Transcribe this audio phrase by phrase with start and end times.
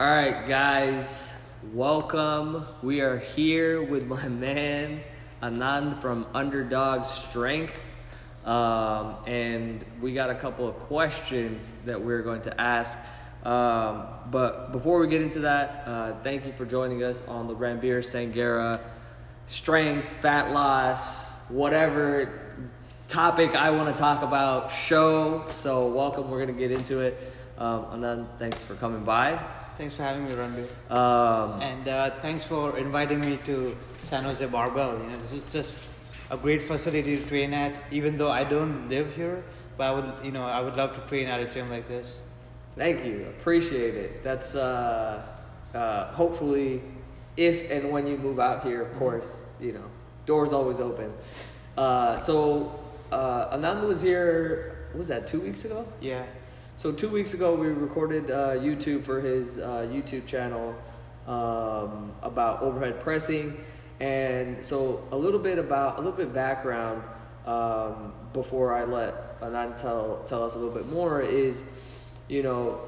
[0.00, 1.32] All right, guys,
[1.74, 2.64] welcome.
[2.84, 5.00] We are here with my man
[5.42, 7.76] Anand from Underdog Strength,
[8.44, 12.96] um, and we got a couple of questions that we're going to ask.
[13.42, 17.56] Um, but before we get into that, uh, thank you for joining us on the
[17.56, 18.78] Ranbir Sangera
[19.46, 22.40] strength, fat loss, whatever
[23.08, 25.44] topic I want to talk about show.
[25.48, 26.30] So welcome.
[26.30, 27.20] We're gonna get into it.
[27.58, 29.44] Um, Anand, thanks for coming by.
[29.78, 30.66] Thanks for having me, Ranbir.
[30.90, 34.98] Um, And uh, thanks for inviting me to San Jose Barbell.
[34.98, 35.78] You know, this is just
[36.32, 37.80] a great facility to train at.
[37.92, 39.44] Even though I don't live here,
[39.76, 42.18] but I would, you know, I would love to train at a gym like this.
[42.74, 43.26] Thank you.
[43.38, 44.24] Appreciate it.
[44.24, 45.22] That's uh,
[45.72, 46.82] uh, hopefully
[47.36, 49.84] if and when you move out here, of course, you know,
[50.26, 51.12] doors always open.
[51.76, 52.82] Uh, so
[53.12, 54.88] uh, Anand was here.
[54.90, 55.86] What was that two weeks ago?
[56.00, 56.24] Yeah.
[56.78, 60.76] So two weeks ago, we recorded uh, YouTube for his uh, YouTube channel
[61.26, 63.64] um, about overhead pressing,
[63.98, 67.02] and so a little bit about a little bit background
[67.46, 71.64] um, before I let Anand tell tell us a little bit more is,
[72.28, 72.80] you know,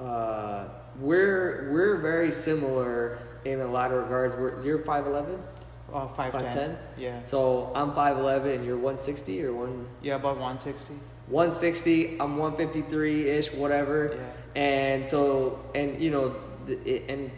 [0.00, 0.64] uh,
[0.98, 4.36] we're we're very similar in a lot of regards.
[4.36, 5.38] We're, you're five eleven.
[5.92, 6.32] Uh, 5'10".
[6.32, 6.76] 5'10"?
[6.96, 7.24] Yeah.
[7.26, 9.86] So I'm five eleven, and you're one sixty or one.
[10.00, 10.94] Yeah, about 160.
[11.30, 14.16] 160 i'm 153ish whatever.
[14.16, 14.62] Yeah.
[14.62, 16.34] and so and you know
[17.08, 17.30] and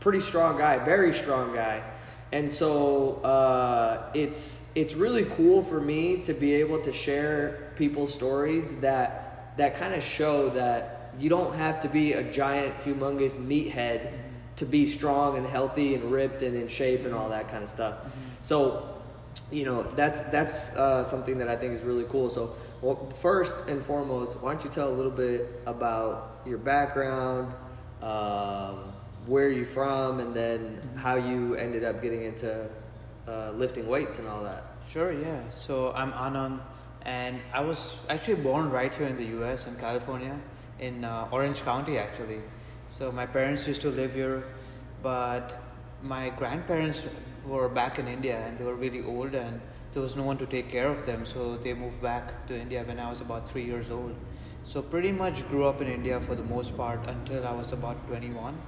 [0.00, 1.82] pretty strong guy very strong guy.
[2.30, 8.12] And so uh, it's it's really cool for me to be able to share people's
[8.12, 13.36] stories that that kind of show that you don't have to be a giant humongous
[13.36, 14.12] meathead
[14.56, 17.68] to be strong and healthy and ripped and in shape and all that kind of
[17.68, 17.94] stuff.
[18.42, 18.97] So
[19.50, 22.30] you know that's that's uh, something that I think is really cool.
[22.30, 27.54] So, well, first and foremost, why don't you tell a little bit about your background,
[28.02, 28.92] um,
[29.26, 32.68] where you're from, and then how you ended up getting into
[33.26, 34.64] uh, lifting weights and all that.
[34.90, 35.40] Sure, yeah.
[35.50, 36.60] So I'm Anand,
[37.02, 40.38] and I was actually born right here in the US, in California,
[40.78, 42.40] in uh, Orange County, actually.
[42.88, 44.44] So my parents used to live here,
[45.02, 45.60] but
[46.02, 47.02] my grandparents
[47.46, 49.60] were back in India and they were really old, and
[49.92, 52.84] there was no one to take care of them, so they moved back to India
[52.84, 54.14] when I was about three years old.
[54.64, 58.06] So pretty much grew up in India for the most part until I was about
[58.08, 58.58] 21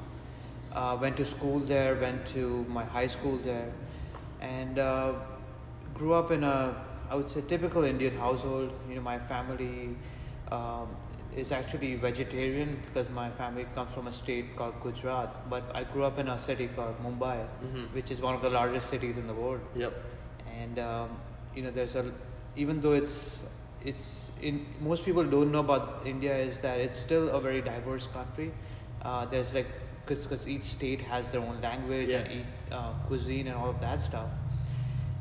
[0.72, 3.72] uh, went to school there, went to my high school there,
[4.40, 5.12] and uh,
[5.94, 6.74] grew up in a,
[7.10, 8.72] I would say, typical Indian household.
[8.88, 9.96] You know, my family
[10.50, 10.88] um,
[11.36, 16.04] is actually vegetarian because my family comes from a state called Gujarat, but I grew
[16.04, 17.92] up in a city called Mumbai, Mhm.
[17.94, 19.92] which is one of the largest cities in the world Yep.
[20.60, 21.08] and um,
[21.54, 22.04] you know there's a
[22.56, 23.40] even though it's
[23.84, 28.06] it's in most people don't know about India is that it's still a very diverse
[28.08, 28.52] country.
[29.02, 29.66] Uh, there's like
[30.06, 32.38] because each state has their own language and Yeah.
[32.38, 34.28] eat uh, cuisine and all of that stuff.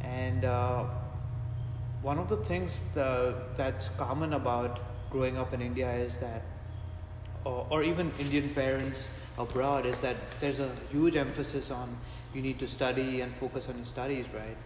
[0.02, 0.86] And uh,
[2.02, 4.80] one of the things the, that's common about
[5.12, 6.44] growing up in India is that,
[7.46, 11.96] or, or even Indian parents abroad, is that there's a huge emphasis on
[12.34, 14.58] you need to study and focus on your studies, right?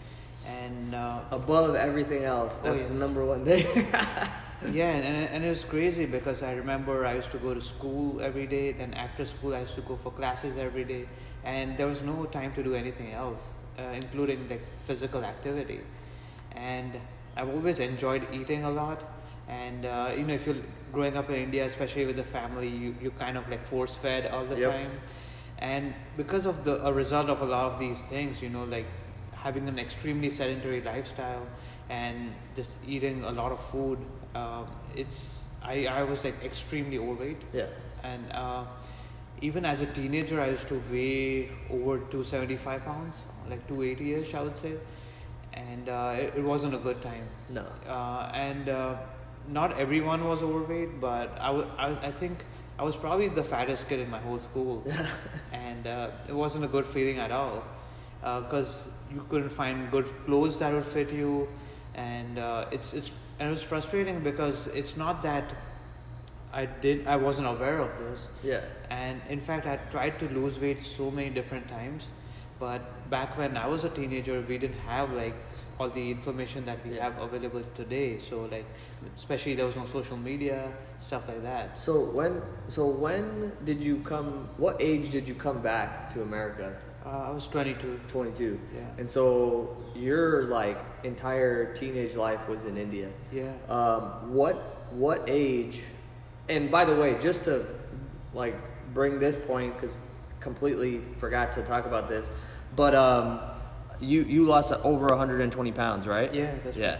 [0.45, 2.87] And uh, Above everything else, Oh, that's yeah.
[2.87, 3.65] the number one thing.
[4.71, 7.61] yeah, and, and and it was crazy because I remember I used to go to
[7.61, 8.73] school every day.
[8.73, 11.05] Then after school, I used to go for classes every day,
[11.45, 15.79] and there was no time to do anything else, uh, including like physical activity.
[16.51, 16.99] And
[17.37, 19.03] I've always enjoyed eating a lot,
[19.47, 22.95] and uh, you know, if you're growing up in India, especially with the family, you
[23.01, 24.71] you kind of like force fed all the Yep.
[24.71, 24.91] time,
[25.59, 28.85] and because of the a result of a lot of these things, you know, like
[29.33, 31.45] having an extremely sedentary lifestyle
[31.89, 33.99] and just eating a lot of food
[34.35, 34.65] um,
[34.95, 37.65] it's I, I was like extremely overweight yeah.
[38.05, 38.63] and uh,
[39.41, 44.57] even as a teenager i used to weigh over 275 pounds like 280ish i would
[44.57, 44.75] say
[45.53, 47.65] and uh, it, it wasn't a good time No.
[47.85, 48.95] uh, and uh,
[49.47, 52.45] not everyone was overweight, but I, w- I, I think
[52.79, 54.83] I was probably the fattest kid in my whole school,
[55.53, 57.63] and uh, it wasn't a good feeling at all,
[58.21, 61.47] because you couldn't find good clothes that would fit you,
[61.95, 65.43] and uh, it's it's and it was frustrating because it's not that
[66.53, 68.61] I did I wasn't aware of this, Yeah.
[68.89, 72.09] and in fact i tried to lose weight so many different times
[72.59, 75.33] but back when i was a teenager we didn't have like
[75.79, 78.65] all the information that we have available today so like
[79.15, 83.97] especially there was no social media stuff like that So when so when did you
[84.11, 84.47] come?
[84.57, 86.75] What age did you come back to America?
[87.05, 88.59] uh, i was 22 22.
[88.73, 88.81] Yeah.
[88.99, 93.09] And so your like entire teenage life was in India.
[93.31, 94.01] yeah Um,
[94.33, 94.55] what
[94.91, 95.81] what age?
[96.49, 97.65] And by the way, just to
[98.33, 98.55] like
[98.93, 99.97] bring this point because
[100.39, 102.29] completely forgot to talk about this,
[102.75, 103.39] but um,
[104.03, 106.33] you you lost over 120 pounds, right?
[106.33, 106.91] Yeah, that's yeah.
[106.91, 106.99] right.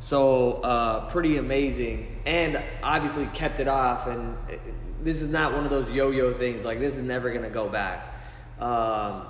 [0.00, 4.06] So uh, pretty amazing, and obviously kept it off.
[4.06, 4.60] And it-
[5.02, 6.64] this is not one of those yo-yo things.
[6.64, 8.12] Like this is never gonna go back.
[8.60, 9.22] Um,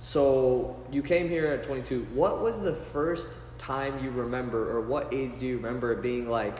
[0.00, 2.08] so you came here at 22.
[2.12, 6.58] What was the first time you remember, or what age do you remember being like,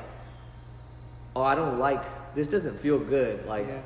[1.35, 2.47] "Oh, I don't like this.
[2.47, 3.45] Doesn't feel good.
[3.47, 3.79] Like, Yeah.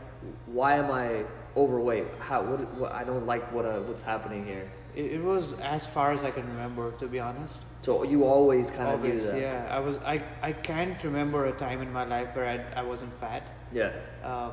[0.47, 1.25] why am I
[1.57, 2.07] overweight?
[2.21, 2.43] How?
[2.43, 2.61] What?
[2.75, 6.25] what I don't like what uh, what's happening here." It, it was as far as
[6.25, 7.61] I can remember, to be honest.
[7.83, 9.41] So you always kind of knew that.
[9.41, 9.69] yeah.
[9.71, 9.99] I was.
[9.99, 10.23] I.
[10.43, 12.81] I can't remember a time in my life where I.
[12.81, 13.43] I wasn't fat.
[13.73, 13.91] Yeah.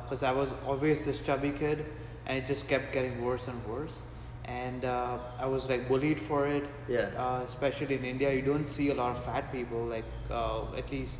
[0.02, 1.86] because I was always this chubby kid,
[2.26, 3.98] and it just kept getting worse and worse.
[4.44, 6.66] And uh, I was like bullied for it.
[6.88, 7.08] Yeah.
[7.16, 9.82] Uh, especially in India, you don't see a lot of fat people.
[9.86, 11.18] Like uh, at least,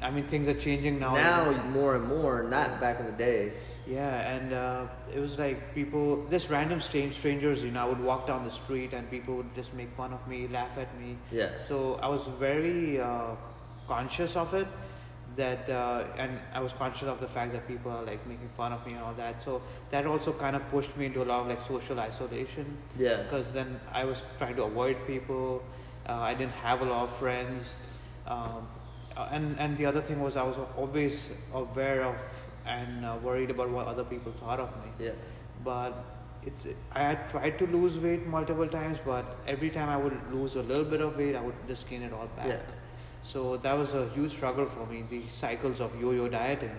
[0.00, 1.14] I mean, things are changing now.
[1.14, 3.52] Now more and more, not back in the day.
[3.86, 7.64] Yeah, and uh, it was like people, just random strange strangers.
[7.64, 10.26] You know, I would walk down the street and people would just make fun of
[10.28, 11.16] me, laugh at me.
[11.30, 11.50] Yeah.
[11.66, 13.34] So I was very uh,
[13.88, 14.68] conscious of it.
[15.34, 18.70] That uh, and I was conscious of the fact that people are like making fun
[18.70, 19.42] of me and all that.
[19.42, 22.76] So that also kind of pushed me into a lot of like social isolation.
[22.98, 23.22] Yeah.
[23.22, 25.62] Because then I was trying to avoid people.
[26.06, 27.78] Uh, I didn't have a lot of friends.
[28.26, 28.68] Um,
[29.16, 32.22] uh, and and the other thing was I was always aware of
[32.66, 35.12] and uh, worried about what other people thought of me Yeah.
[35.64, 36.04] but
[36.44, 40.56] it's I had tried to lose weight multiple times, but every time I would lose
[40.56, 42.46] a little bit of weight, I would just gain it all back.
[42.48, 42.58] Yeah.
[43.22, 45.04] So that was a huge struggle for me.
[45.08, 46.74] These cycles of yo-yo dieting,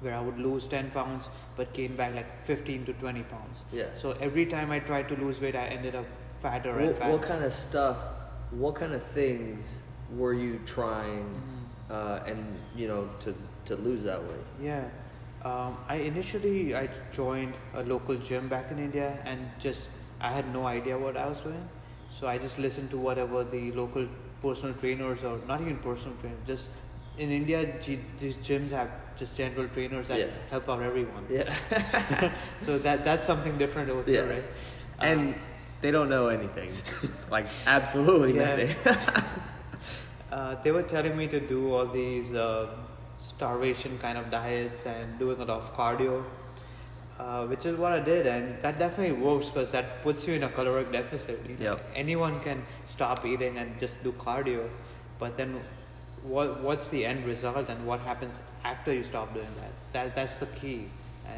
[0.00, 3.62] where I would lose ten pounds but gain back like fifteen to twenty pounds.
[3.72, 3.86] Yeah.
[3.96, 6.06] So every time I tried to lose weight, I ended up
[6.38, 7.12] fatter and What, fatter.
[7.12, 7.98] what kind of stuff?
[8.50, 9.80] What kind of things
[10.16, 11.94] were you trying, Mhm.
[11.94, 13.32] uh, and you know, to
[13.76, 14.46] to lose that weight?
[14.62, 14.84] Yeah.
[15.44, 19.88] Um, I initially I joined a local gym back in India and just
[20.20, 21.68] I had no idea what I was doing,
[22.10, 24.06] so I just listened to whatever the local
[24.40, 26.68] personal trainers or not even personal trainers, just
[27.18, 30.26] in India G- these gyms have just general trainers that Yeah.
[30.50, 31.26] help out everyone.
[31.28, 31.52] Yeah.
[32.58, 34.22] so that that's something different over Yeah.
[34.22, 34.44] here, right?
[35.00, 35.34] and Um,
[35.80, 36.70] they don't know anything,
[37.30, 38.54] like absolutely Yeah.
[38.54, 38.76] nothing.
[40.30, 42.68] uh, they were telling me to do all these uh,
[43.22, 46.24] starvation kind of diets and doing a lot of cardio,
[47.18, 50.42] uh, which is what I did, and that definitely works because that puts you in
[50.42, 51.40] a caloric deficit.
[51.48, 51.64] You know?
[51.72, 51.90] Yep.
[51.94, 54.68] Anyone can stop eating and just do cardio,
[55.20, 55.60] but then
[56.22, 59.72] what what's the end result and what happens after you stop doing that?
[59.92, 60.88] That that's the key.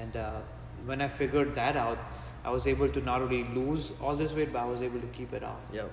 [0.00, 0.40] And uh,
[0.86, 1.98] when I figured that out,
[2.44, 5.06] I was able to not only lose all this weight, but I was able to
[5.08, 5.68] keep it off.
[5.72, 5.90] Yep.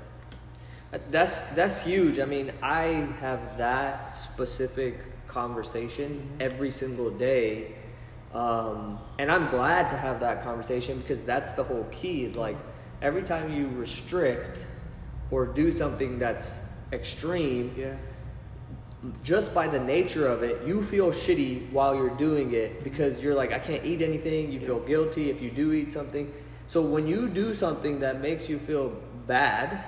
[1.09, 2.19] That's that's huge.
[2.19, 7.74] I mean, I have that specific conversation every single day,
[8.33, 12.24] um, and I'm glad to have that conversation because that's the whole key.
[12.25, 12.57] Is like
[13.01, 14.66] every time you restrict
[15.31, 16.60] or do something that's
[16.92, 17.95] extreme, Yeah.
[19.24, 23.33] just by the nature of it, you feel shitty while you're doing it because you're
[23.33, 24.51] like, I can't eat anything.
[24.51, 26.31] You feel guilty if you do eat something.
[26.68, 28.89] So when you do something that makes you feel
[29.25, 29.83] bad,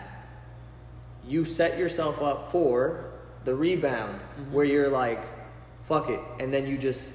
[1.28, 3.12] you set yourself up for
[3.46, 4.20] the rebound
[4.52, 5.22] where you're like,
[5.86, 6.20] fuck it.
[6.40, 7.14] And then you just,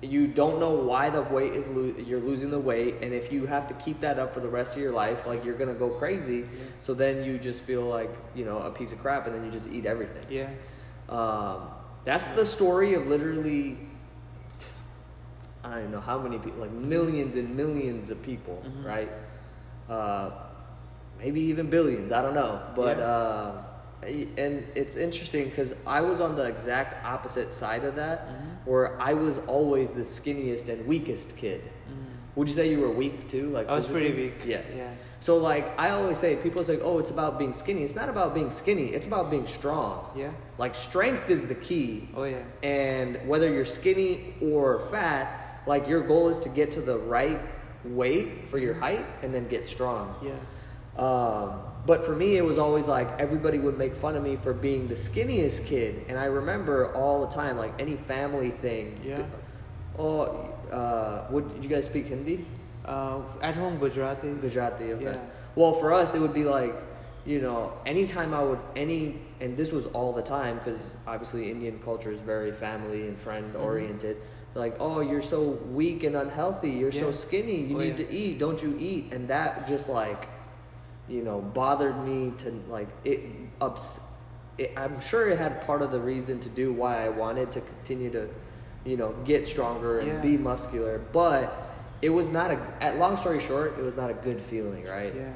[0.00, 2.96] you don't know why the weight is, lo- you're losing the weight.
[3.02, 5.44] And if you have to keep that up for the rest of your life, like
[5.44, 6.44] you're going to go crazy.
[6.80, 9.50] So then you just feel like, you know, a piece of crap and then you
[9.50, 10.24] just eat everything.
[10.30, 10.48] Yeah.
[11.08, 11.68] Um,
[12.04, 13.76] that's the story of literally,
[15.64, 18.84] I don't know how many people, like millions and millions of people, Mhm.
[18.86, 19.10] right?
[19.88, 20.30] Uh,
[21.18, 22.60] maybe even billions, I don't know.
[22.76, 23.04] But, Yeah.
[23.04, 23.62] uh,
[24.02, 28.32] and it's interesting because I was on the exact opposite side of that, Mhm.
[28.66, 31.62] where I was always the skinniest and weakest kid.
[32.36, 33.48] Would you say you were weak too?
[33.50, 34.34] Like I was pretty weak.
[34.46, 34.60] Yeah.
[34.76, 34.90] Yeah.
[35.18, 38.32] So like I always say, people say, "Oh, it's about being skinny." It's not about
[38.32, 38.90] being skinny.
[38.90, 40.04] It's about being strong.
[40.14, 40.30] Yeah.
[40.56, 42.08] Like strength is the key.
[42.16, 42.42] Oh yeah.
[42.62, 47.40] And whether you're skinny or fat, like your goal is to get to the right
[47.84, 50.14] weight for your height and then get strong.
[50.22, 50.32] Yeah.
[51.04, 54.52] Um, but for me, it was always like everybody would make fun of me for
[54.52, 56.04] being the skinniest kid.
[56.08, 59.00] And I remember all the time, like any family thing.
[59.02, 59.22] Yeah.
[59.98, 60.20] Oh,
[60.70, 62.44] uh, would you guys speak Hindi?
[62.84, 64.28] Uh, at home Gujarati.
[64.32, 65.04] Gujarati, okay.
[65.14, 65.20] Yeah.
[65.56, 66.74] Well, for us, it would be like,
[67.24, 71.78] you know, anytime I would, any, and this was all the time because obviously Indian
[71.82, 73.64] culture is very family and friend Mm-hmm.
[73.64, 74.16] oriented.
[74.54, 75.40] Like, oh, you're so
[75.72, 76.70] weak and unhealthy.
[76.70, 77.60] You're so skinny.
[77.62, 78.06] You Oh, need yeah.
[78.06, 78.38] to eat.
[78.38, 79.12] Don't you eat?
[79.14, 80.28] And that just like,
[81.08, 83.20] you know, bothered me to like, it
[83.60, 84.00] ups.
[84.58, 87.60] It, I'm sure it had part of the reason to do why I wanted to
[87.60, 88.28] continue to
[88.84, 90.20] you know, get stronger and Yeah.
[90.20, 90.98] be muscular.
[91.12, 91.52] But
[92.00, 92.58] it was not a.
[92.80, 95.14] At long story short, it was not a good feeling, right?
[95.14, 95.32] Yeah,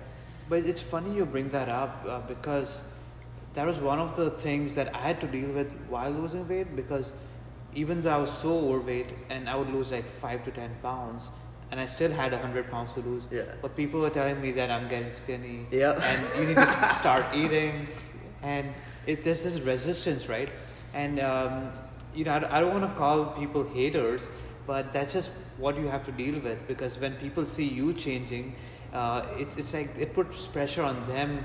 [0.48, 2.82] but it's funny you bring that up uh, because
[3.54, 6.74] that was one of the things that I had to deal with while losing weight
[6.74, 7.12] because
[7.74, 11.30] even though I was so overweight and I would lose like five to ten pounds
[11.72, 13.26] and I still had hundred pounds to lose.
[13.30, 13.42] Yeah.
[13.62, 15.66] But people were telling me that I'm getting skinny.
[15.70, 16.00] Yep.
[16.02, 17.88] And you need to start eating,
[18.42, 18.66] and
[19.06, 20.50] it, there's this resistance, right?
[20.94, 21.72] And um,
[22.14, 24.30] you know, I, don't- I don't want to call people haters,
[24.66, 28.54] but that's just what you have to deal with because when people see you changing,
[28.92, 31.42] uh, it's it's like it puts pressure on them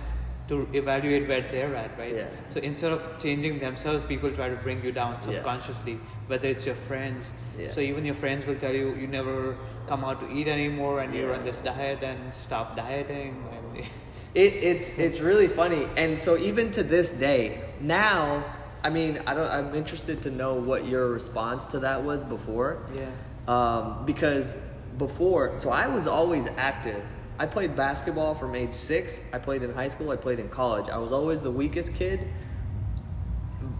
[0.49, 2.15] to evaluate where they're at, right?
[2.15, 2.27] Yeah.
[2.49, 5.99] So instead of changing themselves, people try to bring you down subconsciously, Yeah.
[6.27, 7.31] whether it's your friends.
[7.57, 7.69] Yeah.
[7.69, 9.57] So even your friends will tell you you never
[9.87, 13.43] come out to eat anymore, and you're on this diet and stop dieting.
[13.51, 13.85] And
[14.35, 18.43] It, it's it's really funny, and so even to this day, now,
[18.83, 19.49] I mean, I don't.
[19.49, 22.85] I'm interested to know what your response to that was before.
[22.93, 23.09] yeah,
[23.47, 24.55] um, because
[24.99, 27.03] before, so I was always active.
[27.39, 29.19] I played basketball from age six.
[29.33, 30.11] I played in high school.
[30.11, 30.87] I played in college.
[30.87, 32.19] I was always the weakest kid,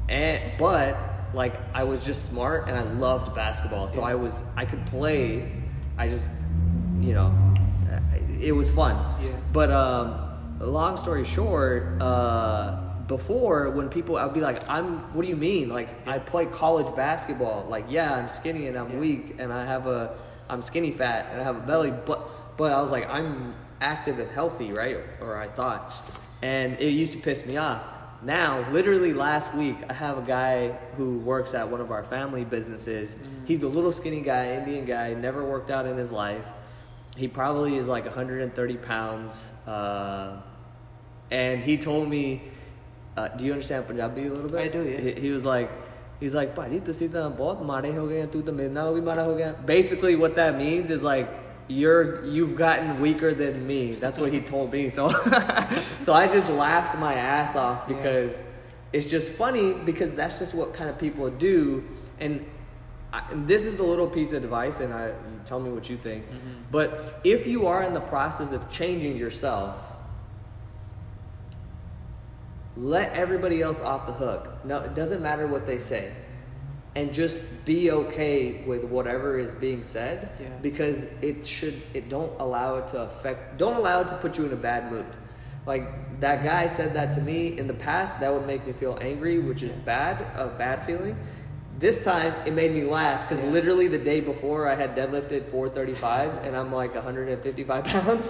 [0.09, 0.97] and but
[1.35, 3.87] like I was just smart and I loved basketball.
[3.89, 4.07] So Yeah.
[4.07, 5.51] I was I could play.
[5.97, 6.27] I just
[7.01, 7.33] you know
[8.39, 8.95] it was fun.
[9.21, 9.31] Yeah.
[9.51, 14.99] But um, long story short, uh, before when people I'd be like, I'm.
[15.13, 15.69] What do you mean?
[15.69, 17.65] Like I play college basketball.
[17.69, 18.99] Like yeah, I'm skinny and I'm Yeah.
[18.99, 20.15] weak and I have a.
[20.49, 24.19] I'm skinny fat and I have a belly, but but I was like I'm active
[24.19, 24.97] and healthy, right?
[25.21, 25.93] Or I thought,
[26.41, 27.81] and it used to piss me off
[28.23, 32.43] now, literally last week, I have a guy who works at one of our family
[32.43, 33.15] businesses.
[33.15, 33.45] Mm-hmm.
[33.45, 36.45] He's a little skinny guy, Indian guy, never worked out in his life.
[37.15, 39.51] He probably is like 130 pounds.
[39.67, 40.41] Uh,
[41.29, 42.41] and he told me,
[43.15, 44.61] uh, Do you understand Punjabi a little bit?
[44.61, 44.99] I do, yeah.
[44.99, 45.69] He, he was like,
[46.19, 47.21] He's like, tu midna
[48.31, 49.65] bhi.
[49.65, 51.29] Basically, what that means is like,
[51.67, 53.93] you're you've gotten weaker than me.
[53.95, 54.89] That's what he told me.
[54.89, 55.09] So,
[56.01, 57.95] so I just laughed my ass off Yeah.
[57.97, 58.43] because
[58.93, 61.83] it's just funny because that's just what kind of people do.
[62.19, 62.45] And,
[63.11, 65.13] I, and this is the little piece of advice, and I
[65.45, 66.25] tell me what you think.
[66.25, 66.49] Mm-hmm.
[66.71, 69.77] But if you are in the process of changing yourself,
[72.75, 74.49] let everybody else off the hook.
[74.63, 76.11] No, it doesn't matter what they say.
[76.97, 80.47] And just be okay with whatever is being said Yeah.
[80.63, 84.45] because it should it don't allow it to affect don't allow it to put you
[84.45, 85.05] in a bad mood.
[85.67, 85.85] Like
[86.21, 89.37] that guy said that to me in the past, that would make me feel angry,
[89.37, 91.15] which is bad, a bad feeling.
[91.77, 93.51] This time it made me laugh because Yeah.
[93.57, 98.27] literally the day before I had deadlifted 435 and I'm like 155 pounds.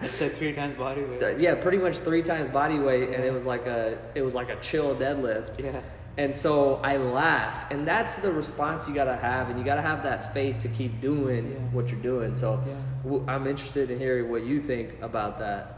[0.00, 1.38] it's a three times body weight.
[1.38, 4.48] Yeah, pretty much three times body weight, and it was like a it was like
[4.48, 5.60] a chill deadlift.
[5.62, 5.82] Yeah,
[6.18, 10.02] And so I laughed, and that's the response you gotta have, and you gotta have
[10.04, 11.58] that faith to keep doing Yeah.
[11.76, 12.34] what you're doing.
[12.36, 13.18] So Yeah.
[13.28, 15.72] I'm interested in hearing what you think about that.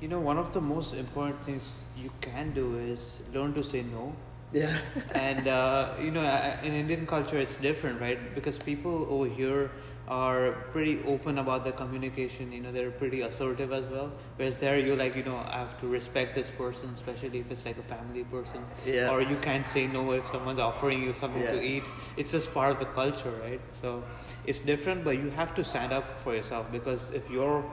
[0.00, 3.82] you know, one of the most important things you can do is learn to say
[3.82, 4.12] no.
[4.52, 4.78] Yeah,
[5.14, 6.22] and uh, you know
[6.62, 9.70] in indian culture it's different right because people over here
[10.08, 14.10] are pretty open about their communication you know they're pretty assertive as well.
[14.36, 17.64] Whereas there you're like you know i have to respect this person especially if it's
[17.66, 18.64] like a family person.
[18.86, 19.10] Yeah.
[19.10, 21.72] or you can't say no if someone's offering you something to Yeah.
[21.72, 21.84] eat.
[22.16, 23.60] It's just part of the culture right?
[23.70, 24.02] So
[24.46, 27.64] it's different but you have to stand up for yourself because if your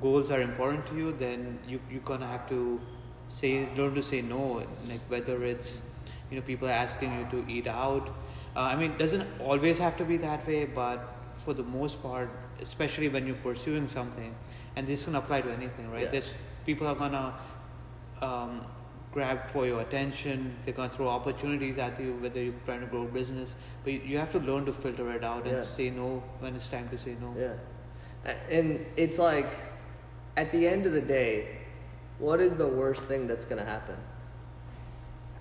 [0.00, 2.80] goals are important to you then you, you're gonna have to
[3.28, 5.80] say learn to say no like whether it's
[6.30, 8.08] you know people are asking you to eat out.
[8.56, 12.02] Uh, i mean it doesn't always have to be that way but for the most
[12.02, 14.34] part especially when you're pursuing something
[14.76, 16.10] and this can apply to anything right Yeah.
[16.10, 16.34] there's
[16.66, 17.34] people are gonna
[18.20, 18.62] um,
[19.12, 23.02] grab for your attention they're gonna throw opportunities at you whether you're trying to grow
[23.02, 25.62] a business but you, you have to learn to filter it out and Yeah.
[25.62, 27.54] say no when it's time to say no yeah,
[28.50, 29.50] and it's like
[30.36, 31.58] at the end of the day,
[32.18, 33.96] what is the worst thing that's gonna happen?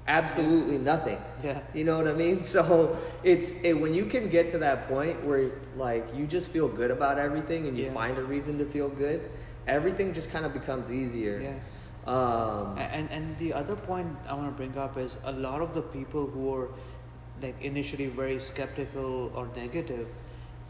[0.07, 1.19] Absolutely nothing.
[1.43, 2.43] yeah You know what I mean?
[2.55, 6.67] So it's it, when you can get to that point where like you just feel
[6.67, 7.93] good about everything and you Yeah.
[7.93, 9.29] find a reason to feel good,
[9.67, 11.37] everything just kind of becomes easier.
[11.39, 11.59] yeah
[12.11, 15.73] Um, And and the other point I want to bring up is a lot of
[15.77, 16.67] the people who are
[17.43, 20.07] like initially very skeptical or negative,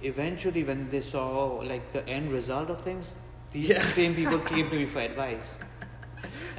[0.04, 3.14] eventually when they saw like the end result of things,
[3.52, 3.82] these Yeah.
[3.96, 5.58] same people came to me for advice.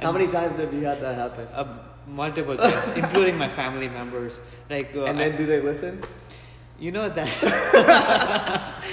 [0.01, 1.47] how many times have you had that happen?
[1.53, 1.65] Uh,
[2.07, 4.39] multiple times, including my family members.
[4.69, 6.01] Like, uh, and then I- do they listen?
[6.79, 7.29] you know that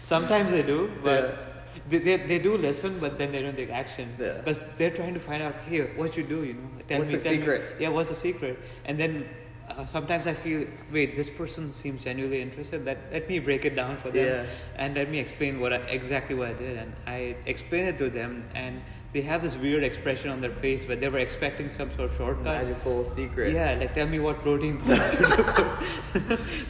[0.00, 1.80] sometimes they do, but Yeah.
[1.88, 4.16] they, they, they do listen, but then they don't take action.
[4.18, 4.40] Yeah.
[4.44, 6.42] But they're trying to find out here what you do.
[6.44, 7.62] You know, tell What's me, the tell me- secret?
[7.78, 8.58] yeah, what's the secret?
[8.84, 9.28] And then
[9.68, 12.84] uh, sometimes I feel, wait, this person seems genuinely interested.
[12.84, 14.46] Let let me break it down for them, Yeah.
[14.76, 16.76] and let me explain what I, exactly what I did.
[16.76, 20.86] And I explain it to them, and they have this weird expression on their face
[20.88, 22.44] where they were expecting some sort of shortcut.
[22.66, 23.52] Magical secret.
[23.54, 24.78] Yeah, like tell me what protein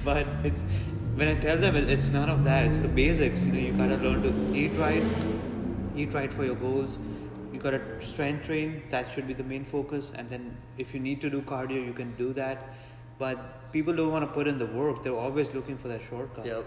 [0.04, 0.62] but it's
[1.14, 2.66] when I tell them it, it's none of that.
[2.66, 3.42] It's the basics.
[3.42, 5.02] You know, you gotta learn to eat right,
[5.96, 6.96] eat right for your goals.
[7.62, 8.82] You gotta strength train.
[8.90, 10.10] That should be the main focus.
[10.16, 12.74] And then if you need to do cardio, you can do that.
[13.18, 15.04] But people don't want to put in the work.
[15.04, 16.44] They're always looking for that shortcut.
[16.44, 16.64] Yep.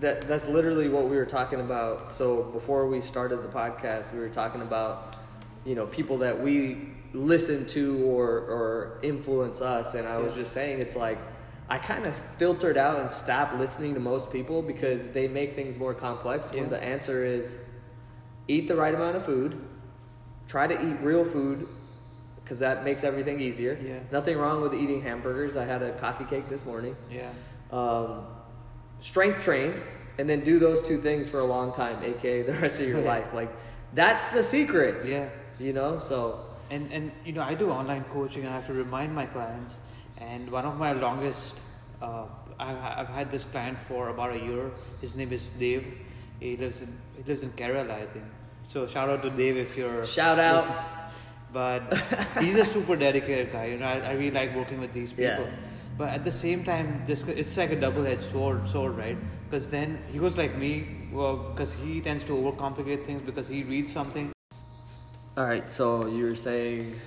[0.00, 2.14] That that's literally what we were talking about.
[2.14, 5.16] So before we started the podcast, we were talking about
[5.64, 10.42] you know people that we listen to or or influence us, and I was Yeah.
[10.42, 11.18] just saying it's like
[11.68, 15.76] I kind of filtered out and stopped listening to most people because they make things
[15.76, 16.52] more complex.
[16.52, 16.68] When Yeah.
[16.70, 17.56] the answer is
[18.46, 19.58] eat the right amount of food,
[20.48, 21.66] try to eat real food
[22.42, 23.78] because that makes everything easier.
[23.82, 23.98] Yeah.
[24.12, 25.56] Nothing wrong with eating hamburgers.
[25.56, 27.30] I had a coffee cake this morning Yeah.
[27.72, 28.26] um,
[29.00, 29.74] strength train
[30.18, 33.00] and then do those two things for a long time aka the rest of your
[33.00, 33.50] life like
[33.94, 35.28] that's the secret Yeah.
[35.58, 36.38] you know so
[36.70, 39.80] and and you know i do online coaching and i have to remind my clients
[40.18, 41.60] and one of my longest
[42.00, 42.24] uh,
[42.60, 44.70] I've, I've had this client for about a year
[45.00, 45.84] his name is dave
[46.40, 48.24] he lives in he lives in kerala i think
[48.64, 50.66] so shout out to dave if you're Shout out.
[51.52, 51.82] but
[52.40, 55.44] he's a super dedicated guy you know i, I really like working with these people
[55.46, 55.50] Yeah.
[55.96, 59.16] but at the same time this it's like a double-edged sword sword right
[59.46, 60.72] because then he was like me
[61.12, 64.32] well because he tends to overcomplicate things because he reads something
[65.36, 66.98] all right so you were saying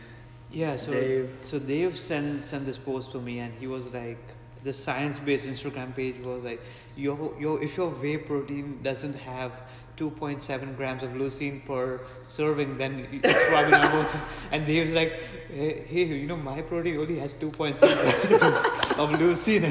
[0.49, 1.27] Yeah, so Dave.
[1.47, 4.21] so Dave sent sent this post to me, and he was like,
[4.67, 6.61] the science based Instagram page was like,
[6.95, 9.51] yo yo, if your whey protein doesn't have
[9.97, 14.21] 2.7 grams of leucine per serving, then it's probably not worth it.
[14.51, 15.11] And Dave's like,
[15.49, 19.63] hey, hey, you know, my protein only has 2.7 grams of, of leucine.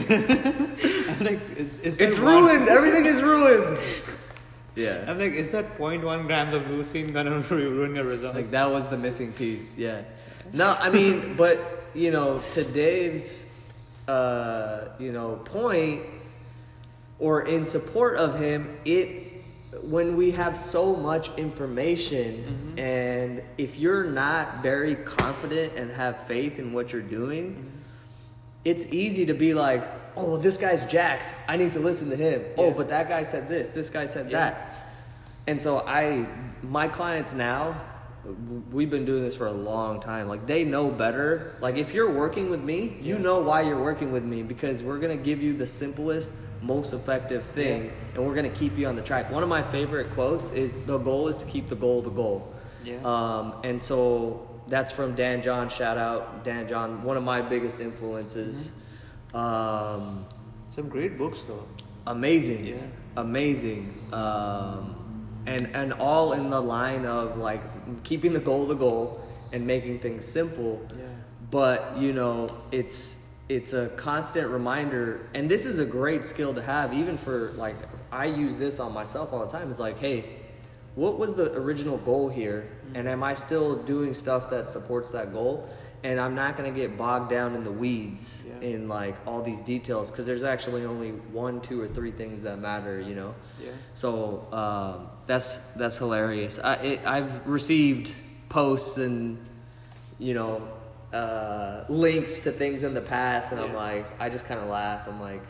[1.18, 1.40] I'm like,
[1.82, 3.78] is it's one- ruined everything is ruined
[4.74, 8.36] yeah I'm like, is that 0.1 grams of leucine gonna ruin your results?
[8.36, 10.02] like that was the missing piece yeah
[10.52, 13.46] no i mean but you know to dave's
[14.08, 16.02] uh you know point
[17.18, 19.25] or in support of him it
[19.82, 22.78] when we have so much information mm-hmm.
[22.78, 27.68] and if you're not very confident and have faith in what you're doing mm-hmm.
[28.64, 29.82] it's easy to be like
[30.16, 31.34] oh well, this guy's jacked.
[31.46, 32.42] I need to listen to him.
[32.58, 33.68] Oh but that guy said this.
[33.68, 34.50] This guy said Yeah.
[34.50, 34.86] that.
[35.46, 36.26] And so I,
[36.62, 37.80] my clients now,
[38.72, 40.28] we've been doing this for a long time.
[40.28, 41.56] Like they know better.
[41.60, 44.98] Like if you're working with me, you know why you're working with me because we're
[44.98, 47.90] gonna give you the simplest, most effective thing, Yeah.
[48.16, 49.30] and we're gonna keep you on the track.
[49.30, 52.48] One of my favorite quotes is, "The goal is to keep the goal the goal."
[52.84, 52.96] Yeah.
[53.04, 55.68] Um, and so that's from Dan John.
[55.68, 58.72] Shout out Dan John, one of my biggest influences.
[59.34, 60.26] Um,
[60.68, 61.64] Some great books though.
[62.06, 62.76] amazing Yeah.
[63.16, 64.94] amazing um,
[65.46, 67.60] and and all in the line of like
[68.04, 69.20] keeping the goal the goal
[69.52, 71.04] and making things simple Yeah.
[71.50, 76.62] but you know it's it's a constant reminder and this is a great skill to
[76.62, 77.76] have even for like
[78.10, 79.70] i use this on myself all the time.
[79.70, 80.24] It's like hey
[80.96, 82.68] what was the original goal here?
[82.94, 85.68] And am i still doing stuff that supports that goal?
[86.02, 88.68] And i'm not going to get bogged down in the weeds Yeah.
[88.68, 92.58] in like all these details because there's actually only one two or three things that
[92.58, 93.34] matter you know?
[93.62, 93.70] Yeah.
[93.94, 96.58] so um, that's that's hilarious.
[96.58, 98.12] I, it, i've received
[98.48, 99.38] posts and
[100.18, 100.66] you know
[101.12, 105.06] uh, links to things in the past and i'm like i just kind of laugh.
[105.06, 105.42] I'm like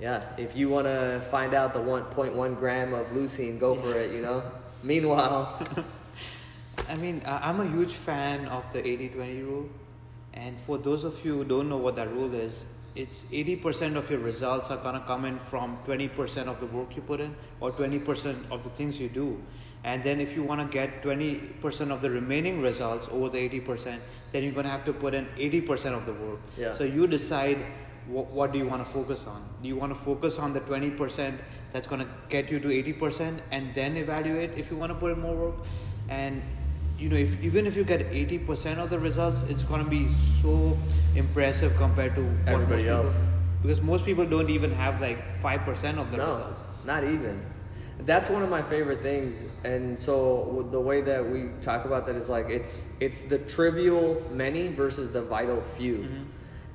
[0.00, 4.12] yeah if you want to find out the 1.1 gram of leucine go for it
[4.12, 4.42] you know?
[4.82, 5.64] Meanwhile.
[6.88, 9.68] I mean, I'm a huge fan of the 80 20 rule.
[10.34, 12.64] And for those of you who don't know what that rule is,
[12.94, 16.94] it's 80% of your results are going to come in from 20% of the work
[16.94, 19.40] you put in or 20% of the things you do.
[19.84, 23.98] And then if you want to get 20% of the remaining results over the 80%,
[24.30, 26.38] then you're going to have to put in 80% of the work.
[26.56, 26.74] Yeah.
[26.74, 27.58] So you decide
[28.06, 29.42] what, what do you want to focus on?
[29.62, 31.38] Do you want to focus on the 20%
[31.72, 35.12] that's going to get you to 80% and then evaluate if you want to put
[35.12, 35.54] in more work?
[36.08, 36.42] And
[36.98, 40.08] you know, if even if you get 80% of the results, it's going to be
[40.08, 40.76] so
[41.14, 43.26] impressive compared to Everybody people- else.
[43.62, 46.64] Because most people don't even have like 5% of the no, results.
[46.84, 47.40] not even.
[48.00, 52.16] That's one of my favorite things, and so the way that we talk about that
[52.16, 56.22] is like it's it's the trivial many versus the vital few, Mm-hmm.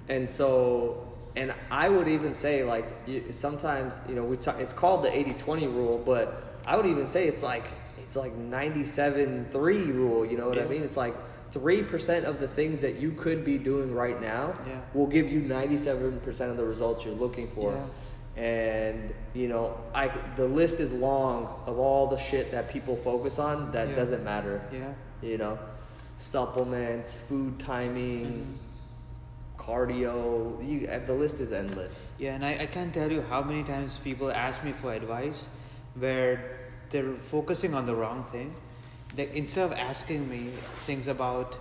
[0.08, 1.04] and so
[1.36, 5.10] and I would even say like you, sometimes you know we talk it's called the
[5.10, 7.66] 80-20 rule, but I would even say it's like
[8.08, 9.54] it's like 97-3
[9.94, 10.26] rule.
[10.26, 10.82] You know what I mean?
[10.82, 11.14] It's like
[11.52, 14.80] three percent of the things that you could be doing right now Yeah.
[14.94, 17.72] will give you ninety-seven percent of the results you're looking for.
[17.74, 18.42] Yeah.
[18.44, 23.40] And you know, I the list is long of all the shit that people focus
[23.40, 23.96] on that Yeah.
[23.96, 24.62] doesn't matter.
[24.74, 24.94] Yeah.
[25.22, 25.58] You know,
[26.18, 29.62] supplements, food timing, Mm-hmm.
[29.72, 30.68] cardio.
[30.68, 32.14] You, the list is endless.
[32.20, 35.48] Yeah, and I, I can't tell you how many times people ask me for advice
[35.96, 36.57] where
[36.90, 38.54] they're focusing on the wrong thing.
[39.16, 40.52] They, instead of asking me
[40.86, 41.56] things about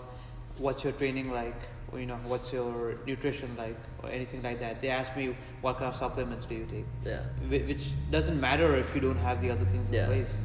[0.58, 1.60] what's your training like,
[1.92, 5.74] or you know, what's your nutrition like, or anything like that, they ask me what
[5.78, 7.20] kind of supplements do you take, Yeah.
[7.48, 10.06] Which doesn't matter if you don't have the other things in Yeah.
[10.06, 10.36] place.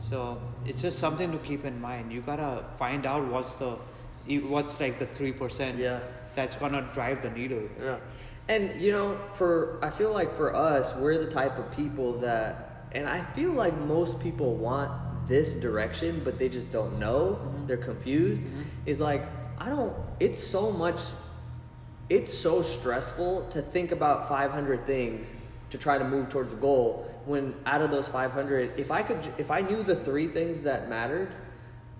[0.00, 2.12] So it's just something to keep in mind.
[2.12, 3.76] You gotta find out what's the,
[4.48, 6.00] what's like the three percent Yeah.
[6.34, 7.62] that's gonna drive the needle.
[7.82, 7.96] Yeah.
[8.48, 12.67] And you know, for I feel like for us, we're the type of people that
[12.92, 14.90] and I feel like most people want
[15.28, 17.38] this direction, but they just don't know.
[17.40, 17.66] Mm-hmm.
[17.66, 18.40] They're confused.
[18.40, 18.62] Mm-hmm.
[18.86, 19.26] Is like,
[19.58, 21.00] I don't it's so much
[22.08, 25.34] it's so stressful to think about 500 things
[25.70, 29.18] to try to move towards a goal when out of those 500 if i could
[29.36, 31.34] if i knew the three things that mattered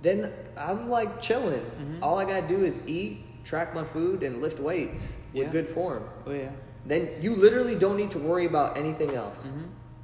[0.00, 1.60] then i'm like chilling.
[1.60, 2.02] Mm-hmm.
[2.02, 6.04] All i gotta do is eat track my food and lift weights with good form.
[6.26, 6.50] Oh yeah.
[6.86, 9.48] then you literally don't need to worry about anything else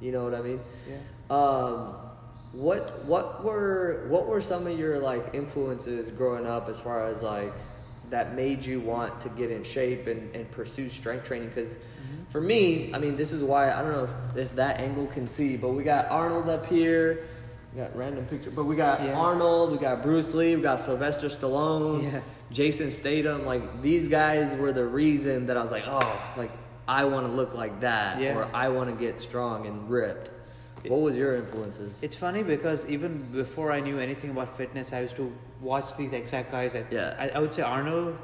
[0.01, 0.97] you know what i mean Yeah.
[1.35, 1.95] um,
[2.53, 7.21] what what were what were some of your like influences growing up as far as
[7.21, 7.51] like
[8.09, 11.49] that made you want to get in shape and, and pursue strength training?
[11.49, 11.75] Because
[12.29, 15.25] for me, I mean, this is why I don't know if, if that angle can
[15.25, 17.25] see, but we got Arnold up here.
[17.73, 19.15] We got random picture, but we got Yeah.
[19.15, 22.19] Arnold, we got Bruce Lee, we got Sylvester Stallone, Yeah.
[22.51, 23.43] Jason Statham.
[23.45, 26.51] Like these guys were the reason that I was like, oh, like
[26.87, 28.35] I want to look like that, Yeah.
[28.35, 30.29] or I want to get strong and ripped.
[30.87, 32.03] What was your influences?
[32.03, 36.13] It's funny because even before I knew anything about fitness, I used to watch these
[36.13, 36.75] exact guys.
[36.75, 37.15] Like, Yeah.
[37.17, 38.15] I, I would say Arnold,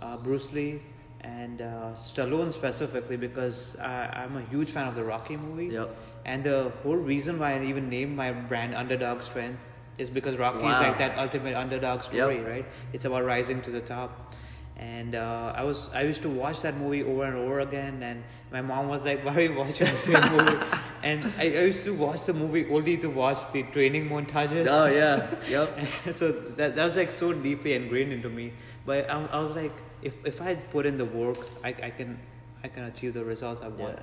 [0.00, 0.82] uh, Bruce Lee,
[1.20, 5.74] and uh, Stallone specifically because I, I'm a huge fan of the Rocky movies.
[5.74, 5.94] Yep.
[6.24, 9.64] And the whole reason why I even named my brand Underdog Strength
[9.96, 12.46] is because Rocky is like that ultimate underdog story, Yep.
[12.48, 12.66] right?
[12.92, 14.34] It's about rising to the top.
[14.78, 18.22] And uh, I was I used to watch that movie over and over again, and
[18.52, 20.56] my mom was like, "Why are you watching the same movie?"
[21.00, 24.66] And I, I used to watch the movie only to watch the training montages.
[24.68, 25.70] Oh yeah, yep.
[26.10, 28.52] so that, that was like so deeply ingrained into me.
[28.84, 32.18] But I, I was like, if if I put in the work, I, I can
[32.64, 33.98] I can achieve the results I want.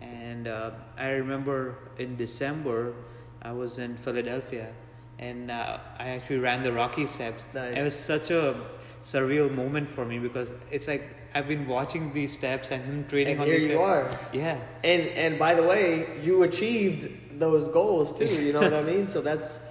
[0.00, 2.94] And uh, I remember in December,
[3.42, 4.72] I was in Philadelphia,
[5.18, 7.46] and uh, I actually ran the Rocky steps.
[7.54, 8.56] It was such a
[9.02, 13.32] surreal moment for me because it's like I've been watching these steps and him training
[13.34, 13.80] And on here you steps.
[13.80, 14.20] are.
[14.32, 14.58] Yeah.
[14.84, 18.26] And and by the way, you achieved those goals too.
[18.26, 19.08] You know what I mean?
[19.08, 19.62] So that's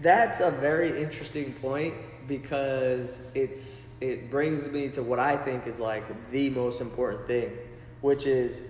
[0.00, 1.94] that's a very interesting point
[2.28, 7.52] because it's it brings me to what I think is like the most important thing,
[8.00, 8.62] which is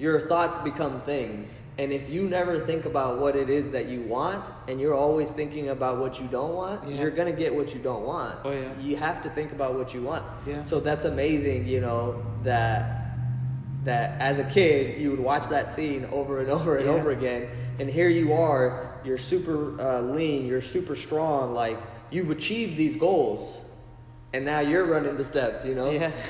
[0.00, 1.60] your thoughts become things.
[1.78, 5.30] And if you never think about what it is that you want and you're always
[5.30, 7.02] thinking about what you don't want, Yeah.
[7.02, 8.36] you're going to get what you don't want.
[8.44, 8.72] Oh, yeah.
[8.80, 10.24] You have to think about what you want.
[10.46, 10.62] Yeah.
[10.62, 12.96] So that's amazing, you know, that
[13.84, 16.92] that as a kid you would watch that scene over and over and Yeah.
[16.92, 21.78] over again and here you are, you're super uh, lean, you're super strong, like
[22.10, 23.60] you've achieved these goals.
[24.32, 25.90] And now you're running the steps, you know?
[25.90, 26.12] Yeah.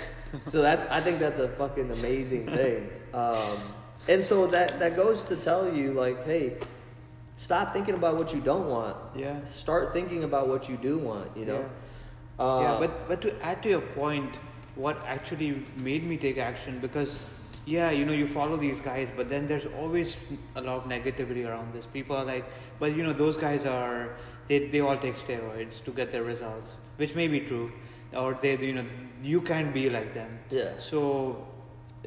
[0.46, 2.90] so that's I think that's a fucking amazing thing.
[3.12, 3.58] Um,
[4.08, 6.56] and so that that goes to tell you like, hey,
[7.36, 8.96] stop thinking about what you don't want.
[9.16, 9.44] Yeah.
[9.44, 11.36] Start thinking about what you do want.
[11.36, 11.64] You know.
[12.38, 14.38] Uh, yeah, but but to add to your point,
[14.74, 17.18] what actually made me take action because
[17.66, 20.16] yeah, you know, you follow these guys, but then there's always
[20.56, 21.86] a lot of negativity around this.
[21.86, 22.44] People are like,
[22.78, 24.16] but you know, those guys are
[24.48, 27.70] they they all take steroids to get their results, which may be true,
[28.14, 28.84] or they you know
[29.22, 30.38] you can't be like them.
[30.50, 30.70] Yeah.
[30.80, 31.46] So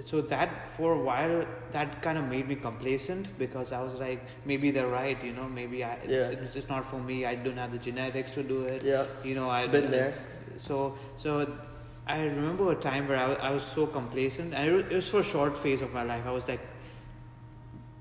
[0.02, 4.22] so that for a while that kind of made me complacent because I was like
[4.44, 6.40] maybe they're right you know maybe I it's, Yeah.
[6.44, 9.06] it's just not for me I don't have the genetics to do it Yeah.
[9.24, 10.16] you know i've Been there.
[10.58, 11.46] so so
[12.08, 14.96] I remember a time where I, wa- I was so complacent and it was, it
[14.96, 16.62] was for a short phase of my life I was like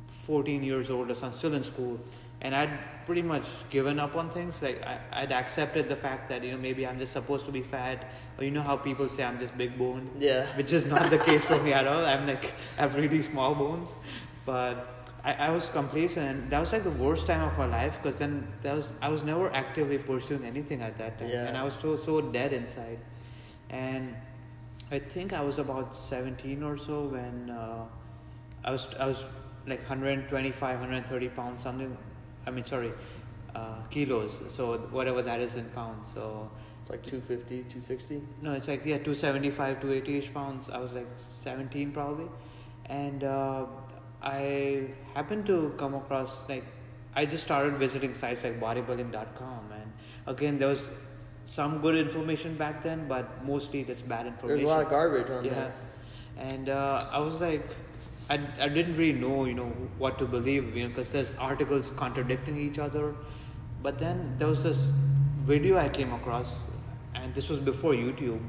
[0.08, 2.00] 14 years old or something still in school
[2.42, 2.70] and I'd
[3.06, 6.58] pretty much given up on things like I, I'd accepted the fact that you know
[6.58, 7.98] maybe I'm just supposed to be fat
[8.38, 10.46] or you know how people say I'm just big boned Yeah.
[10.56, 12.04] which is not the case for me at all.
[12.12, 13.94] I'm like I have really small bones,
[14.44, 14.74] but
[15.24, 18.18] I, I was complacent, and that was like the worst time of my life because
[18.18, 21.46] then that was I was never actively pursuing anything at that time, Yeah.
[21.46, 22.98] and I was so so dead inside,
[23.70, 24.16] and
[24.90, 27.84] I think I was about 17 or so when uh,
[28.64, 29.24] I was I was
[29.66, 31.96] like 125, 130 pounds something.
[32.46, 32.92] I mean sorry,
[33.54, 34.42] uh, kilos.
[34.48, 36.12] So whatever that is in pounds.
[36.12, 36.50] So
[36.82, 38.22] It's like 250, 260.
[38.42, 40.68] No, it's like yeah, two seventy five, two eighty ish pounds.
[40.68, 42.26] I was like seventeen probably,
[42.86, 43.66] and uh,
[44.20, 46.64] I happened to come across like
[47.14, 49.92] I just started visiting sites like bodybuilding.com, and
[50.26, 50.90] again there was
[51.44, 54.56] some good information back then, but mostly just bad information.
[54.56, 55.74] There's a lot of garbage on yeah, there.
[56.36, 57.68] and uh, I was like.
[58.32, 61.90] I, I didn't really know you know what to believe you know because there's articles
[61.96, 63.14] contradicting each other
[63.82, 64.86] but then there was this
[65.50, 66.60] video I came across
[67.14, 68.40] and this was before YouTube,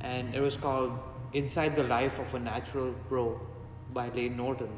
[0.00, 0.98] and it was called
[1.32, 3.40] "Inside the Life of a Natural Pro"
[3.92, 4.70] by Layne Norton.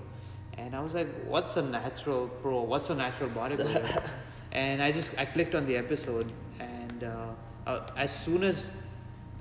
[0.58, 2.62] And I was like, "What's a natural pro?
[2.62, 4.02] What's a natural bodybuilder?"
[4.52, 7.26] and I just I clicked on the episode, and uh,
[7.66, 8.72] uh, as soon as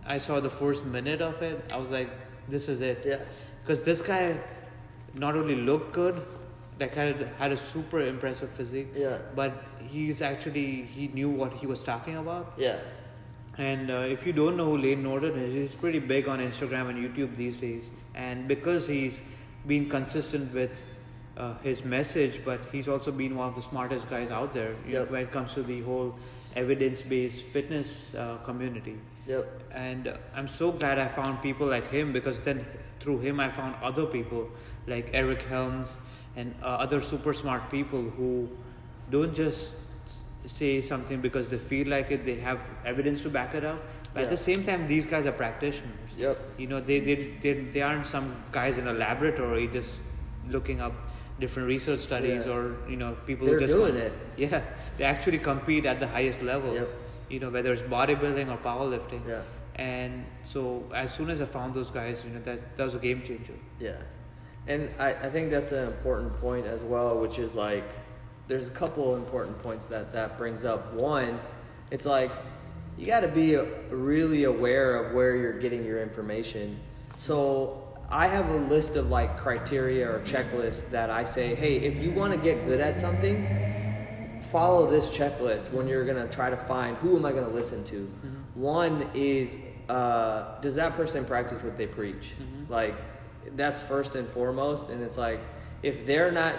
[0.05, 2.09] I saw the first minute of it, I was like,
[2.47, 3.23] "This is it." Yeah.
[3.61, 4.37] Because this guy
[5.15, 6.21] not only looked good,
[6.79, 8.87] like had had a super impressive physique.
[8.95, 9.17] Yeah.
[9.35, 12.53] But he's actually he knew what he was talking about.
[12.57, 12.79] Yeah.
[13.57, 16.89] And uh, if you don't know who Layne Norton is, he's pretty big on Instagram
[16.89, 17.89] and YouTube these days.
[18.15, 19.21] And because he's
[19.67, 20.81] been consistent with
[21.37, 24.93] uh, his message, but he's also been one of the smartest guys out there you
[24.93, 26.15] know, when it comes to the whole
[26.55, 28.97] evidence-based fitness uh, community.
[29.31, 29.45] Yep.
[29.87, 32.65] And I'm so glad I found people like him because then
[32.99, 34.49] through him I found other people
[34.87, 35.89] like Eric Helms
[36.35, 38.49] and uh, other super smart people who
[39.09, 39.73] don't just
[40.45, 43.79] say something because they feel like it, they have evidence to back it up.
[44.13, 46.11] But at the same time, these guys are practitioners.
[46.17, 46.37] Yep.
[46.57, 49.99] You know, they, they, they, they aren't some guys in a laboratory just
[50.49, 50.93] looking up
[51.39, 52.51] different research studies Yeah.
[52.53, 54.13] or, you know, people They're who just doing want- it.
[54.37, 54.61] Yeah,
[54.97, 56.73] they actually compete at the highest level.
[56.73, 56.89] Yep.
[57.31, 59.27] You know, whether it's bodybuilding or powerlifting.
[59.27, 59.41] Yeah.
[59.75, 62.99] And so as soon as I found those guys, you know, that, that was a
[62.99, 63.53] game changer.
[63.79, 63.95] Yeah.
[64.67, 67.85] And I, I think that's an important point as well, which is like,
[68.47, 70.93] there's a couple important points that that brings up.
[70.93, 71.39] One,
[71.89, 72.31] it's like,
[72.97, 76.77] you got to be really aware of where you're getting your information.
[77.17, 81.97] So I have a list of like criteria or checklists that I say, hey, if
[81.97, 83.47] you want to get good at something,
[84.51, 87.95] follow this checklist when you're gonna try to find who am I gonna listen to.
[87.95, 88.61] Mm-hmm.
[88.61, 89.57] One is
[89.89, 92.33] uh, does that person practice what they preach?
[92.41, 92.71] Mm-hmm.
[92.71, 92.95] Like
[93.55, 95.39] that's first and foremost, and it's like
[95.83, 96.55] if they're not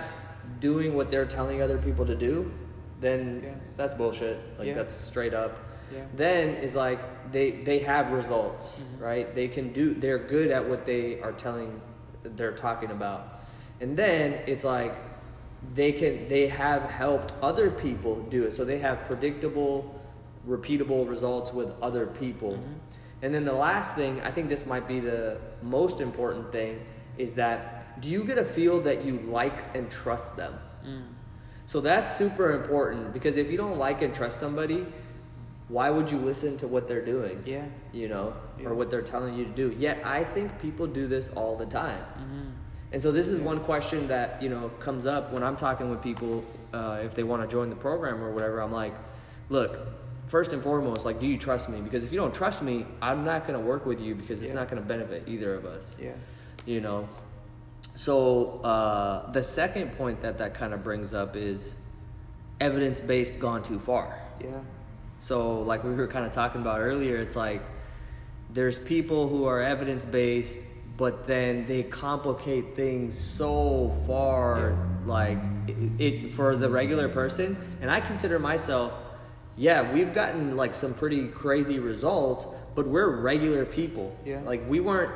[0.60, 2.52] doing what they're telling other people to do,
[3.00, 3.54] then Yeah.
[3.76, 4.38] that's bullshit.
[4.58, 4.74] Like Yeah.
[4.74, 5.56] that's straight up.
[5.92, 6.04] Yeah.
[6.14, 7.00] Then is like
[7.32, 9.04] they they have results, mm-hmm.
[9.04, 9.34] right?
[9.34, 9.94] They can do.
[9.94, 11.80] They're good at what they are telling.
[12.22, 13.40] They're talking about,
[13.80, 14.94] and then it's like
[15.74, 18.52] they can they have helped other people do it.
[18.52, 20.00] So they have predictable
[20.48, 22.58] repeatable results with other people.
[23.22, 26.80] And then the last thing i think this might be the most important thing
[27.18, 30.58] is that do you get a feel that you like and trust them?
[31.66, 34.84] So that's super important because if you don't like and trust somebody
[35.68, 37.42] why would you listen to what they're doing?
[37.46, 37.64] Yeah.
[37.92, 38.66] you know Yeah.
[38.68, 39.74] or what they're telling you to do.
[39.78, 42.02] Yet i think people do this all the time.
[42.18, 42.48] Mm-hmm.
[42.92, 46.02] And so this is one question that you know comes up when I'm talking with
[46.02, 48.60] people uh, if they want to join the program or whatever.
[48.60, 48.94] I'm like,
[49.48, 49.78] look,
[50.28, 51.80] first and foremost, like, do you trust me?
[51.80, 54.52] Because if you don't trust me, I'm not going to work with you because it's
[54.52, 54.60] Yeah.
[54.60, 55.96] not going to benefit either of us.
[56.00, 56.12] Yeah.
[56.66, 57.08] You know.
[57.94, 61.74] So uh, the second point that that kind of brings up is
[62.60, 64.18] evidence based gone too far.
[64.40, 64.48] Yeah.
[65.18, 67.62] So, like we were kind of talking about earlier, it's like
[68.50, 70.60] there's people who are evidence based,
[71.02, 77.56] but then they complicate things so far, like it, it for the regular person.
[77.80, 78.92] And I consider myself,
[79.56, 84.16] yeah, we've gotten like some pretty crazy results, but we're regular people.
[84.24, 84.42] Yeah.
[84.42, 85.10] Like we weren't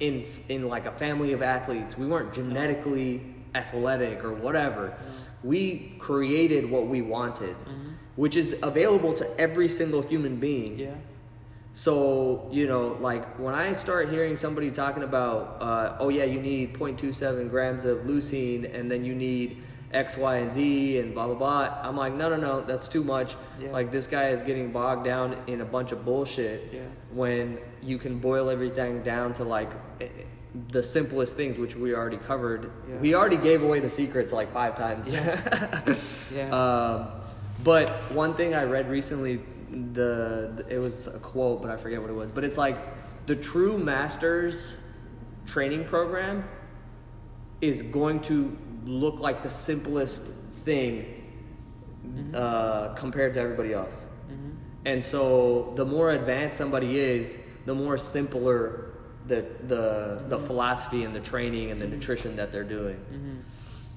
[0.00, 1.98] in in like a family of athletes.
[1.98, 3.20] We weren't genetically
[3.54, 4.96] athletic or whatever.
[5.44, 7.90] We created what we wanted, mm-hmm.
[8.16, 10.78] which is available to every single human being.
[10.78, 10.94] Yeah.
[11.78, 16.40] So, you know, like when I start hearing somebody talking about, uh, oh yeah, you
[16.40, 19.62] need 0.27 grams of leucine and then you need
[19.92, 23.04] X, Y, and Z and blah, blah, blah, I'm like, no, no, no, that's too
[23.04, 23.36] much.
[23.60, 23.70] Yeah.
[23.70, 26.80] Like this guy is getting bogged down in a bunch of bullshit Yeah.
[27.12, 30.08] when you can boil everything down to like eh,
[30.72, 32.72] the simplest things, which we already covered.
[32.90, 32.96] Yeah.
[32.96, 35.12] We already gave away the secrets like five times.
[35.12, 35.94] Yeah.
[36.34, 36.50] Yeah.
[36.50, 37.06] Um,
[37.62, 42.00] but one thing I read recently, the, the- it was a quote, but I forget
[42.00, 42.30] what it was.
[42.30, 42.76] But it's like
[43.26, 44.74] the true masters
[45.46, 46.44] training program
[47.60, 50.32] is going to look like the simplest
[50.64, 51.24] thing
[52.06, 52.34] mm-hmm.
[52.34, 54.06] uh, compared to everybody else.
[54.30, 54.50] Mm-hmm.
[54.86, 58.84] And so the more advanced somebody is, the more simpler
[59.26, 60.46] the the the mm-hmm.
[60.46, 62.98] philosophy and the training and the nutrition that they're doing.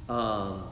[0.10, 0.63] Um,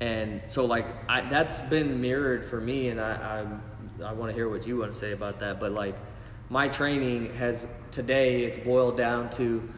[0.00, 3.62] and so like I, that's been mirrored for me, and I, I'm
[4.02, 5.60] I want to hear what you want to say about that.
[5.60, 5.96] But like,
[6.48, 9.68] my training has today it's boiled down to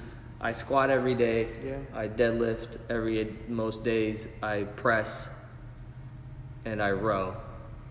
[0.41, 1.49] I squat every day.
[1.65, 1.77] Yeah.
[1.95, 4.27] I deadlift every most days.
[4.43, 5.29] I press
[6.65, 7.37] and I row.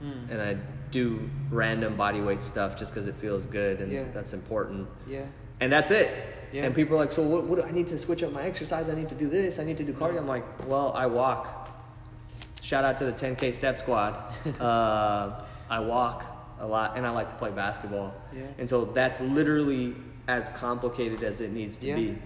[0.03, 0.29] Mm.
[0.31, 0.57] And I
[0.91, 4.03] do random body weight stuff just because it feels good and Yeah.
[4.13, 4.89] that's important.
[5.07, 5.25] Yeah.
[5.61, 6.09] And that's it.
[6.51, 6.63] Yeah.
[6.65, 8.89] And people are like, so what, what do I need to switch up my exercise?
[8.89, 9.57] I need to do this.
[9.57, 10.17] I need to do cardio.
[10.17, 11.60] I'm like, well, I walk.
[12.61, 14.13] Shout out to the 10K step squad.
[14.59, 16.25] uh, I walk
[16.59, 18.13] a lot and I like to play basketball.
[18.35, 18.43] Yeah.
[18.59, 19.95] And so that's literally
[20.27, 21.95] as complicated as it needs to Yeah.
[21.95, 22.17] be.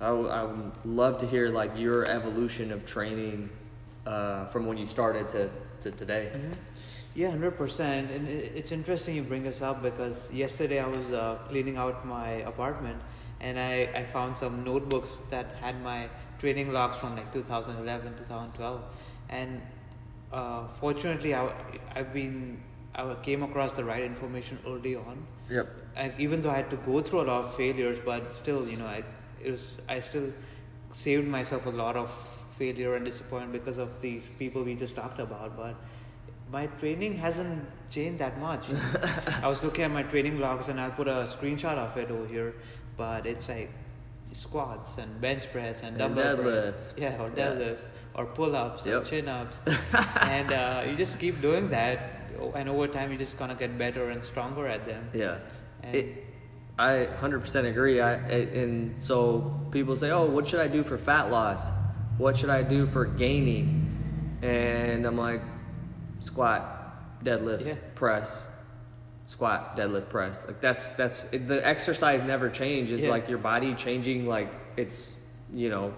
[0.00, 3.48] I, w- I would love to hear like your evolution of training
[4.06, 5.50] uh, from when you started to,
[5.80, 6.30] to today.
[6.34, 6.54] Mhm.
[7.14, 8.10] Yeah, hundred percent.
[8.10, 12.28] And it's interesting you bring this up because yesterday I was uh, cleaning out my
[12.44, 13.00] apartment
[13.40, 18.82] and I, I found some notebooks that had my training logs from like 2011, 2012,
[19.28, 19.60] and
[20.32, 21.52] uh, fortunately I,
[21.94, 22.60] I've been
[22.94, 25.26] I came across the right information early on.
[25.50, 25.68] Yep.
[25.96, 28.76] And even though I had to go through a lot of failures, but still, you
[28.78, 29.04] know, I
[29.42, 30.32] it was I still
[30.92, 32.10] saved myself a lot of
[32.52, 35.56] failure and disappointment because of these people we just talked about.
[35.56, 35.74] But
[36.50, 38.66] my training hasn't changed that much.
[39.42, 42.26] I was looking at my training logs and I'll put a screenshot of it over
[42.26, 42.54] here,
[42.96, 43.70] but it's like
[44.36, 46.74] squats and bench press and And dumbbell press.
[46.96, 47.42] Yeah, or Yeah.
[47.42, 49.60] deadlifts or pull-ups or chin-ups,
[50.20, 51.98] and uh, you just keep doing that,
[52.54, 55.08] and over time you're just gonna get better and stronger at them.
[55.14, 55.38] Yeah.
[55.82, 56.06] And- It,
[56.78, 58.00] I 100% agree.
[58.00, 61.70] I, I- and so people say, "Oh, what should I do for fat loss?
[62.18, 63.66] What should I do for gaining?"
[64.42, 65.42] And I'm like,
[66.20, 67.74] squat, deadlift, Yeah.
[67.94, 68.46] press,
[69.26, 70.46] squat, deadlift, press.
[70.46, 73.02] Like that's that's the exercise never changes.
[73.02, 73.10] Yeah.
[73.10, 75.20] Like your body changing, like it's
[75.52, 75.92] you know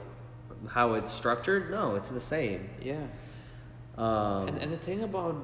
[0.69, 1.71] how it's structured.
[1.71, 2.69] No, it's the same.
[2.83, 2.97] Yeah.
[3.97, 5.37] Um, And, and the thing about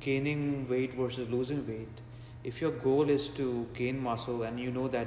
[0.00, 2.00] gaining weight versus losing weight,
[2.44, 5.06] if your goal is to gain muscle and you know that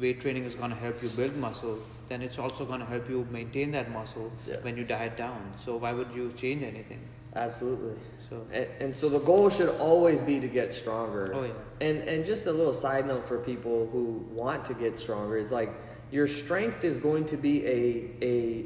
[0.00, 3.08] weight training is going to help you build muscle, then it's also going to help
[3.08, 4.56] you maintain that muscle Yeah.
[4.62, 5.52] when you diet down.
[5.64, 7.00] So why would you change anything?
[7.34, 7.96] Absolutely.
[8.32, 11.32] So And, and so the goal should always be to get stronger.
[11.34, 11.52] Oh, yeah.
[11.80, 15.52] And and just a little side note for people who want to get stronger is
[15.52, 15.70] like
[16.10, 18.64] your strength is going to be a a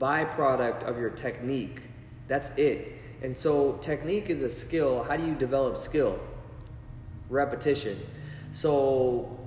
[0.00, 1.82] byproduct of your technique.
[2.26, 2.98] That's it.
[3.22, 5.04] And so technique is a skill.
[5.04, 6.18] How do you develop skill?
[7.30, 8.00] Repetition.
[8.50, 9.38] So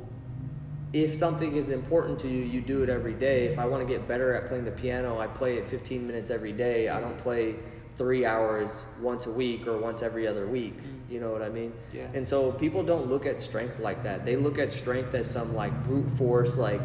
[0.93, 3.47] if something is important to you, you do it every day.
[3.47, 6.31] If I want to get better at playing the piano, I play it 15 minutes
[6.31, 6.87] every day.
[6.87, 7.55] I don't play
[7.97, 10.75] three hours once a week or once every other week.
[11.09, 11.73] You know what I mean?
[11.93, 12.07] Yeah.
[12.13, 14.23] And so people don't look at strength like that.
[14.25, 16.81] They look at strength as some like brute force, like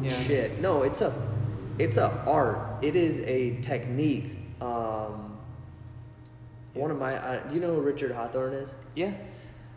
[0.00, 0.12] Yeah.
[0.22, 0.60] shit.
[0.60, 1.12] No, it's a,
[1.78, 2.58] it's a art.
[2.82, 4.32] It is a technique.
[4.60, 5.36] Um,
[6.74, 8.74] One of my, uh, do you know who Richard Hawthorne is?
[8.94, 9.12] yeah,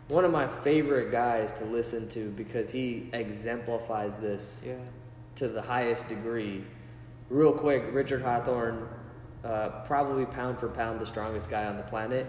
[0.08, 4.76] One of my favorite guys to listen to because he exemplifies this yeah,
[5.34, 6.64] to the highest degree.
[7.28, 8.86] Real quick, Richard Hawthorne,
[9.46, 12.26] uh, probably pound for pound the strongest guy on the planet,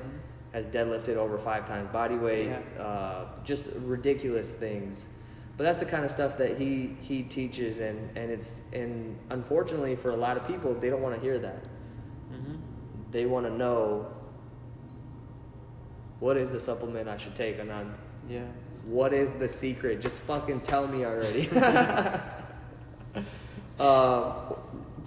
[0.53, 2.84] has deadlifted over five times body weight, Yeah.
[2.84, 5.10] uh, just ridiculous things.
[5.58, 9.95] But that's the kind of stuff that he he teaches, and and it's and unfortunately
[9.95, 11.65] for a lot of people, they don't want to hear that.
[12.30, 12.56] hmm
[13.12, 14.06] They want to know
[16.19, 17.95] what is the supplement I should take, and I'm
[18.30, 18.45] yeah.
[18.86, 19.99] what is the secret?
[20.01, 21.49] Just fucking tell me already.
[23.80, 24.32] uh,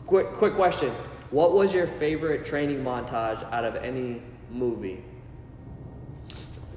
[0.07, 0.93] quick, quick question.
[1.31, 5.05] What was your favorite training montage out of any movie?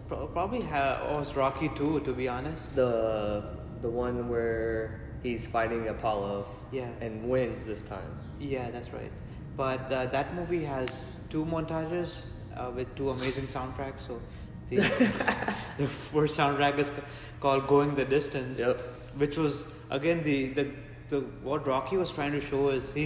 [0.08, 2.76] Probably ha- was Rocky II, to be honest.
[2.76, 3.44] The
[3.82, 6.88] the one where he's fighting Apollo Yeah.
[7.02, 8.08] and wins this time.
[8.40, 9.12] Yeah, that's right.
[9.58, 14.02] But uh, that movie has two montages uh, with two amazing soundtracks.
[14.08, 14.22] So
[14.70, 14.78] the,
[15.78, 16.92] the first soundtrack is
[17.40, 18.78] called "Going the Distance," Yep.
[19.18, 20.68] which was again the, the
[21.14, 23.06] the what Rocky was trying to show is he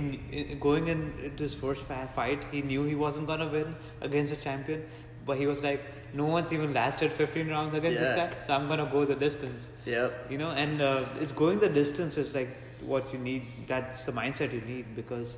[0.66, 1.82] going in into his first
[2.18, 3.76] fight, he knew he wasn't gonna win
[4.10, 4.86] against a champion,
[5.26, 5.82] but he was like,
[6.20, 8.06] no one's even lasted 15 rounds against Yeah.
[8.08, 10.32] this guy, so I'm gonna go the distance Yep.
[10.36, 12.54] you know and uh, it's going the distance is like
[12.94, 15.36] what you need that's the mindset you need because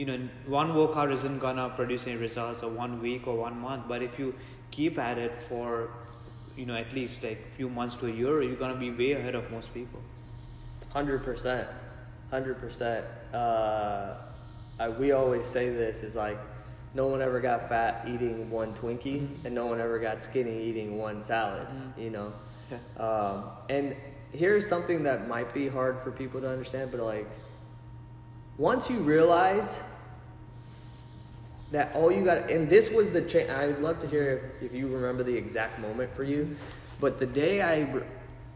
[0.00, 0.16] you know
[0.58, 4.18] one workout isn't gonna produce any results or one week or one month but if
[4.22, 4.28] you
[4.78, 5.66] keep at it for
[6.56, 9.34] you know at least like few months to a year you're gonna be way ahead
[9.42, 10.00] of most people
[10.98, 11.68] Hundred percent,
[12.30, 13.04] hundred percent.
[13.34, 14.14] Uh,
[14.98, 16.38] We always say this is like,
[16.94, 20.96] no one ever got fat eating one Twinkie, and no one ever got skinny eating
[20.98, 21.68] one salad.
[21.68, 22.02] Mhm.
[22.02, 22.32] You know,
[22.70, 23.02] Yeah.
[23.04, 23.94] um, and
[24.32, 27.26] here's something that might be hard for people to understand, but like,
[28.58, 29.82] once you realize
[31.72, 34.74] that all you got and this was the cha- i'd love to hear if, if
[34.76, 36.56] you remember the exact moment for you
[37.00, 37.86] but the day I,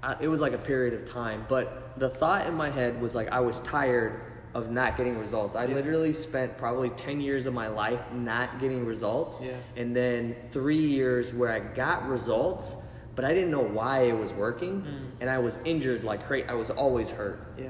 [0.04, 3.14] I it was like a period of time but the thought in my head was
[3.14, 4.12] like i was tired
[4.54, 5.74] of not getting results i Yeah.
[5.74, 9.52] literally spent probably 10 years of my life not getting results Yeah.
[9.80, 12.76] and then three years where i got results
[13.16, 15.10] but i didn't know why it was working Mm.
[15.22, 17.68] and i was injured like cra- i was always hurt Yeah.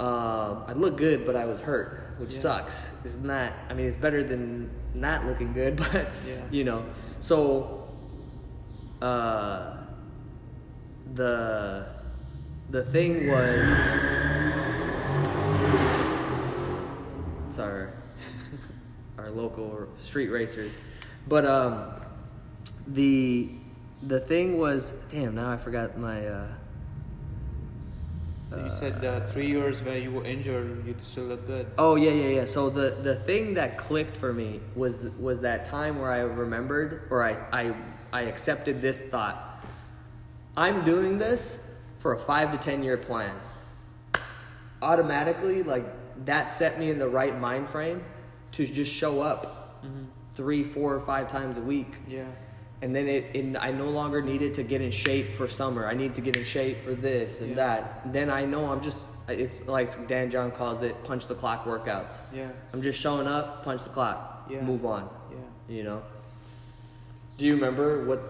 [0.00, 1.88] um, I look good, but I was hurt,
[2.18, 2.40] which Yeah.
[2.46, 2.90] sucks.
[3.04, 3.52] It's not.
[3.70, 6.42] I mean, it's better than not looking good, but Yeah.
[6.50, 6.82] you know.
[7.20, 7.86] So,
[9.00, 9.76] uh,
[11.12, 11.86] the
[12.70, 13.60] the thing was,
[17.46, 17.92] it's our
[19.18, 20.78] our local street racers,
[21.28, 21.92] but um,
[22.86, 23.50] the
[24.02, 25.34] the thing was, damn.
[25.34, 26.26] Now I forgot my.
[26.26, 26.46] Uh,
[28.50, 31.66] So you said uh, three years where you were injured, you still look good.
[31.76, 32.44] Oh yeah, yeah, yeah.
[32.44, 37.08] So the the thing that clicked for me was was that time where I remembered
[37.10, 37.74] or I I
[38.12, 39.53] I accepted this thought.
[40.56, 41.62] I'm doing this
[41.98, 43.34] for a 5 to 10 year plan.
[44.82, 45.84] Automatically like
[46.26, 48.04] that set me in the right mind frame
[48.52, 50.04] to just show up Mm-hmm.
[50.34, 51.92] three, four, or five times a week.
[52.08, 52.24] Yeah.
[52.80, 55.86] And then it, it, I no longer needed to get in shape for summer.
[55.86, 57.54] I need to get in shape for this and Yeah.
[57.56, 58.10] that.
[58.14, 62.14] Then I know I'm just, it's like Dan John calls it, punch the clock workouts.
[62.32, 62.48] Yeah.
[62.72, 64.62] I'm just showing up, punch the clock, Yeah.
[64.62, 65.10] move on.
[65.30, 65.36] Yeah.
[65.76, 66.02] You know.
[67.36, 68.20] Do you remember what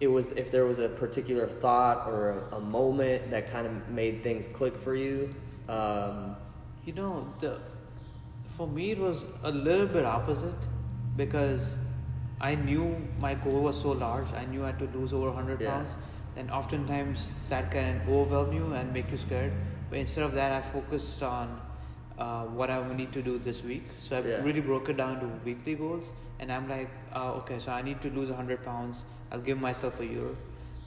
[0.00, 0.30] it was?
[0.32, 4.48] If there was a particular thought or a, a moment that kind of made things
[4.48, 5.34] click for you?
[5.68, 6.36] Um,
[6.86, 7.60] You know, the
[8.48, 10.60] for me it was a little bit opposite
[11.16, 11.76] because
[12.40, 14.32] I knew my goal was so large.
[14.32, 15.70] I knew I had to lose over 100 Yeah.
[15.76, 15.94] pounds,
[16.36, 19.52] and oftentimes that can overwhelm you and make you scared.
[19.90, 21.60] But instead of that, I focused on
[22.20, 23.84] uh, what I need to do this week.
[24.06, 24.42] So I Yeah.
[24.48, 28.02] really broke it down to weekly goals, and I'm like, uh, okay, so I need
[28.02, 29.04] to lose 100 pounds.
[29.32, 30.30] I'll give myself a year,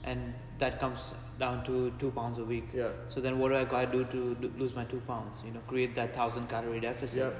[0.04, 1.74] and that comes down to
[2.04, 2.68] two pounds a week.
[2.72, 2.90] Yeah.
[3.08, 5.42] So then, what do I gotta do to lo- lose my two pounds?
[5.44, 7.18] You know, create that thousand calorie deficit.
[7.24, 7.34] Yep.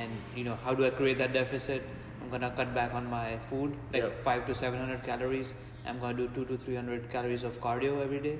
[0.00, 1.82] And you know, how do I create that deficit?
[2.22, 4.20] I'm gonna cut back on my food, like Yep.
[4.28, 5.54] five to seven hundred calories.
[5.86, 8.38] I'm gonna do two to three hundred calories of cardio every day,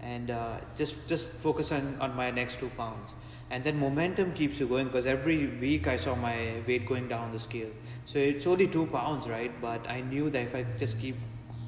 [0.00, 3.14] and uh, just just focus on on my next two pounds.
[3.50, 7.32] And then momentum keeps you going because every week I saw my weight going down
[7.32, 7.70] the scale.
[8.04, 9.52] So it's only two pounds, right?
[9.60, 11.16] But I knew that if I just keep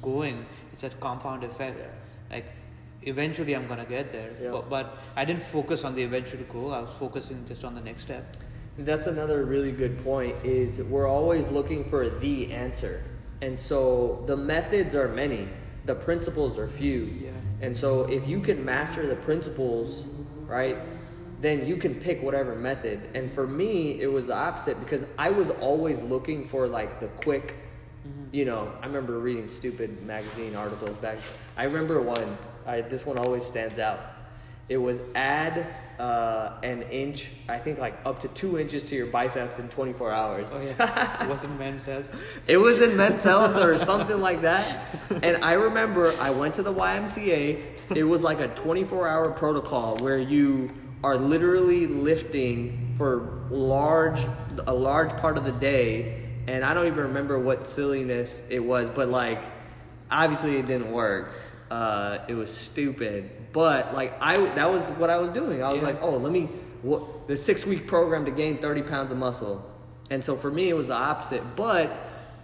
[0.01, 1.77] going, it's that compound effect.
[1.79, 2.35] Yeah.
[2.35, 2.45] Like
[3.03, 4.31] eventually I'm gonna get there.
[4.41, 4.51] Yeah.
[4.51, 6.73] But, but I didn't focus on the eventual goal.
[6.73, 8.35] I was focusing just on the next step.
[8.77, 13.03] That's another really good point is we're always looking for the answer.
[13.41, 15.47] And so the methods are many,
[15.85, 17.05] the principles are few.
[17.05, 17.31] Yeah.
[17.61, 20.05] And so if you can master the principles,
[20.45, 20.77] right,
[21.39, 23.09] then you can pick whatever method.
[23.13, 27.07] And for me, it was the opposite because I was always looking for like the
[27.07, 27.55] quick
[28.31, 31.17] you know, I remember reading stupid magazine articles back.
[31.57, 32.37] I remember one.
[32.65, 33.99] I, this one always stands out.
[34.67, 35.65] It was add
[35.99, 40.11] uh, an inch, I think like up to two inches to your biceps in 24
[40.11, 40.49] hours.
[40.53, 42.05] Oh yeah, it wasn't men's health.
[42.47, 44.85] It was in Men's Health or something like that.
[45.23, 47.95] And I remember I went to the YMCA.
[47.95, 50.69] It was like a 24 hour protocol where you
[51.03, 54.19] are literally lifting for large
[54.67, 56.23] a large part of the day.
[56.47, 59.41] And I don't even remember what silliness it was, but like
[60.11, 61.31] obviously it didn't work.
[61.71, 63.29] Uh, it was stupid.
[63.53, 65.63] But like I that was what I was doing.
[65.63, 65.87] I was Yeah.
[65.87, 66.49] like, oh, let me
[66.81, 69.63] what the six week program to gain 30 pounds of muscle.
[70.11, 71.43] And so for me, it was the opposite.
[71.55, 71.91] But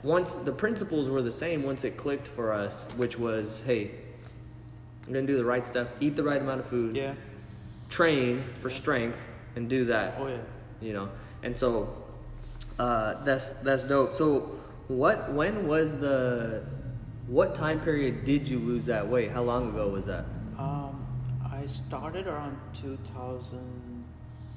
[0.03, 3.91] once the principles were the same, once it clicked for us, which was, hey,
[5.07, 7.15] I'm gonna do the right stuff, eat the right amount of food, Yeah.
[7.95, 9.19] Train for strength,
[9.55, 10.15] and do that.
[10.19, 10.37] Oh yeah.
[10.81, 11.09] You know,
[11.43, 11.69] and so
[12.77, 14.13] uh, that's that's dope.
[14.13, 15.31] So what?
[15.33, 16.63] When was the?
[17.27, 19.31] What time period did you lose that weight?
[19.31, 20.25] How long ago was that?
[20.59, 21.07] Um,
[21.59, 22.55] I started around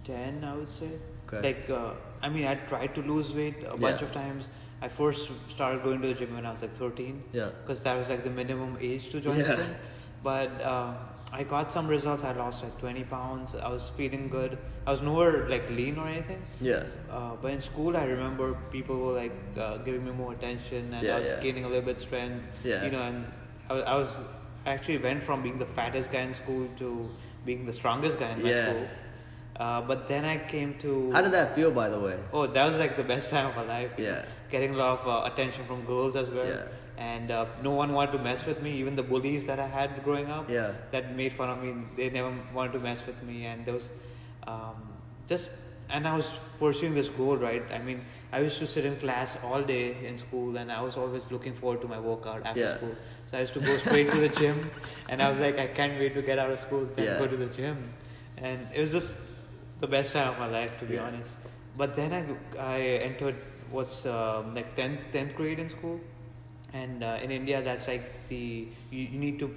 [0.04, 0.90] 2010, I would say.
[1.26, 1.40] Okay.
[1.48, 4.48] Like, uh, I mean, I tried to lose weight a bunch of times.
[4.82, 7.22] I first started going to the gym when I was like 13.
[7.32, 7.48] Yeah.
[7.62, 9.54] Because that was like the minimum age to join Yeah.
[9.54, 9.74] the gym.
[10.22, 10.94] But uh,
[11.32, 12.24] I got some results.
[12.24, 13.54] I lost like 20 pounds.
[13.54, 14.56] I was feeling good.
[14.86, 16.42] I was nowhere like lean or anything.
[16.60, 16.84] Yeah.
[17.10, 21.02] Uh, but in school, I remember people were like uh, giving me more attention, and
[21.06, 21.40] Yeah, I was yeah.
[21.40, 22.46] gaining a little bit strength.
[22.64, 22.84] Yeah.
[22.84, 23.26] You know, and
[23.68, 24.20] I, I was
[24.64, 27.10] I actually went from being the fattest guy in school to
[27.44, 28.70] being the strongest guy in my Yeah.
[28.70, 28.88] school.
[29.56, 31.10] Uh, but then I came to.
[31.12, 32.16] How did that feel, by the way?
[32.32, 33.90] Oh, that was like the best time of my life.
[33.98, 34.24] Yeah.
[34.50, 36.46] Getting a lot of uh, attention from girls as well.
[36.46, 36.68] Yeah.
[36.98, 38.72] And uh, no one wanted to mess with me.
[38.72, 40.50] Even the bullies that I had growing up.
[40.50, 40.72] Yeah.
[40.90, 41.74] That made fun of me.
[41.96, 43.46] They never wanted to mess with me.
[43.46, 43.92] And there was
[44.46, 44.76] um,
[45.26, 45.50] just.
[45.90, 47.62] And I was pursuing this goal, right?
[47.72, 50.98] I mean, I used to sit in class all day in school, and I was
[50.98, 52.76] always looking forward to my workout after Yeah.
[52.76, 52.94] school.
[53.30, 54.70] So I used to go straight to the gym,
[55.08, 57.18] and I was like, I can't wait to get out of school then Yeah.
[57.18, 57.78] go to the gym,
[58.36, 59.14] and it was just
[59.78, 61.06] the best time of my life, to be Yeah.
[61.06, 61.36] honest.
[61.78, 62.22] But then I
[62.76, 63.36] I entered
[63.70, 65.98] what's um, like 10th, 10th grade in school,
[66.72, 69.54] and uh, in India that's like the you, you need to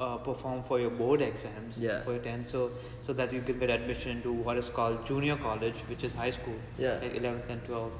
[0.00, 2.02] uh, perform for your board exams Yeah.
[2.02, 2.70] for your 10th so
[3.02, 6.30] so that you can get admission into what is called junior college which is high
[6.30, 6.98] school Yeah.
[7.02, 7.90] like 11th and 12th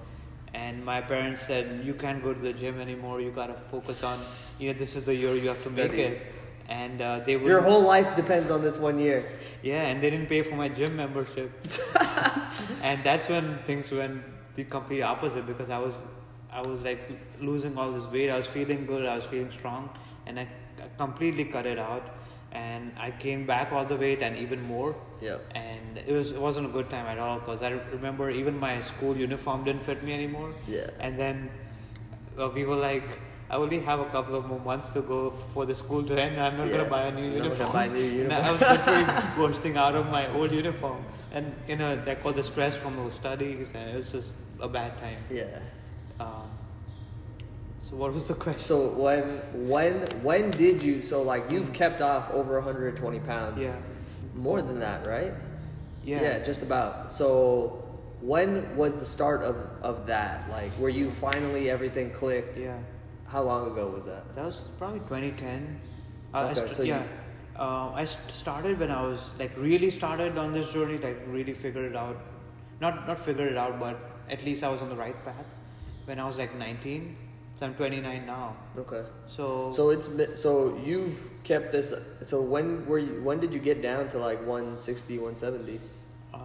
[0.54, 4.16] and my parents said you can't go to the gym anymore you gotta focus on
[4.64, 6.22] you know this is the year you have to make it
[6.68, 9.24] and uh, they would Your whole life depends on this one year.
[9.62, 11.50] yeah, and they didn't pay for my gym membership.
[12.82, 14.20] and that's when things went
[14.54, 15.94] the complete opposite because I was
[16.52, 17.00] I was like
[17.40, 18.30] losing all this weight.
[18.30, 19.04] I was feeling good.
[19.06, 19.90] I was feeling strong,
[20.26, 20.46] and I
[20.96, 22.14] completely cut it out.
[22.50, 24.96] And I came back all the weight and even more.
[25.20, 25.36] Yeah.
[25.54, 28.80] And it was it wasn't a good time at all because I remember even my
[28.80, 30.54] school uniform didn't fit me anymore.
[30.66, 30.88] Yeah.
[30.98, 31.50] And then
[32.38, 33.04] uh, we were like,
[33.50, 36.40] I only have a couple of more months to go for the school to end.
[36.40, 36.78] I'm not Yeah.
[36.78, 37.72] gonna buy a new You're uniform.
[37.72, 39.04] buy a new And I was literally
[39.36, 43.12] bursting out of my old uniform, and you know, like all the stress from those
[43.14, 45.18] studies, and it was just a bad time.
[45.30, 45.44] Yeah.
[47.88, 48.60] So what was the question?
[48.60, 49.22] So when
[49.68, 51.00] when when did you?
[51.00, 53.62] So like you've kept off over 120 pounds.
[53.62, 53.76] Yeah.
[54.34, 55.32] More than that, right?
[56.04, 56.22] Yeah.
[56.22, 57.10] Yeah, just about.
[57.12, 57.84] So
[58.20, 60.50] when was the start of of that?
[60.50, 62.58] Like where you finally everything clicked?
[62.58, 62.78] Yeah,
[63.26, 64.34] How long ago was that?
[64.34, 65.80] that was probably 2010.
[66.34, 67.02] Uh, Okay, st- so you- yeah.
[67.56, 71.54] Uh, I st- started when I was like really started on this journey, like really
[71.54, 72.16] figured it out.
[72.80, 73.96] Not not figured it out, but
[74.30, 75.56] at least I was on the right path
[76.04, 77.16] when I was like 19.
[77.58, 78.54] So I'm 29 now.
[78.78, 79.02] Okay.
[79.26, 80.08] So So it's
[80.40, 81.92] so you've kept this.
[82.22, 83.20] So when were you?
[83.22, 85.80] When did you get down to like 160, 170?
[86.32, 86.38] uh,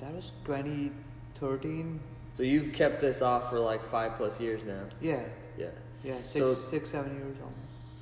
[0.00, 2.00] that was 2013.
[2.36, 4.84] So you've kept this off for like five plus years now.
[5.00, 5.20] Yeah,
[5.58, 5.66] Yeah.
[6.04, 7.52] yeah, six, So- six, seven years old.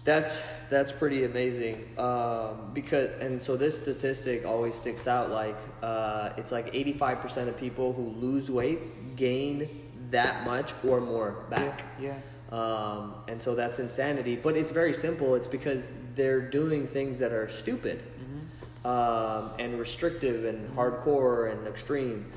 [0.04, 6.30] That's that's pretty amazing um, because and so this statistic always sticks out like uh,
[6.38, 9.68] it's like 85% of people who lose weight gain
[10.10, 12.14] that much or more back Yeah,
[12.52, 17.32] um, and so that's insanity but it's very simple it's because they're doing things that
[17.32, 18.24] are stupid yeah.
[18.24, 18.40] hmm
[18.84, 22.30] um, and restrictive and hardcore and extreme.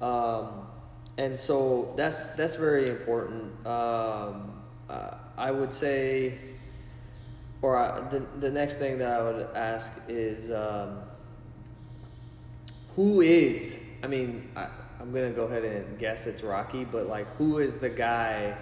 [0.00, 0.66] Um,
[1.18, 3.66] and so that's that's very important.
[3.66, 6.38] Um, uh, I would say,
[7.62, 10.98] or I, the the next thing that I would ask is, um,
[12.94, 13.82] who is?
[14.02, 14.68] I mean, I,
[15.00, 18.56] I'm gonna go ahead and guess it's Rocky, but like, who is the guy?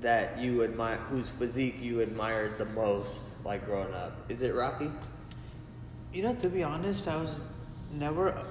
[0.00, 4.90] That you admire, whose physique you admired the most, like growing up, is it Rocky?
[6.12, 7.40] You know, to be honest, I was
[7.92, 8.42] never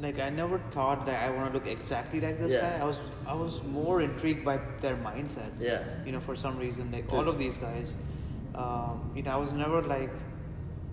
[0.00, 2.70] like I never thought that I want to look exactly like this Yeah.
[2.78, 2.82] guy.
[2.82, 5.52] I was I was more intrigued by their mindset.
[5.60, 5.84] Yeah.
[6.04, 7.18] You know, for some reason, like Dude.
[7.20, 7.92] all of these guys,
[8.56, 10.10] um, you know, I was never like,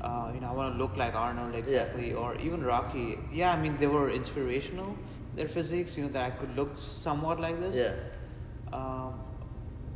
[0.02, 3.18] uh, you know, I want to look like Arnold exactly, or even Rocky.
[3.32, 4.96] Yeah, I mean, they were inspirational.
[5.36, 7.76] Their physiques, you know, that I could look somewhat like this.
[7.76, 8.76] Yeah.
[8.78, 9.14] Um,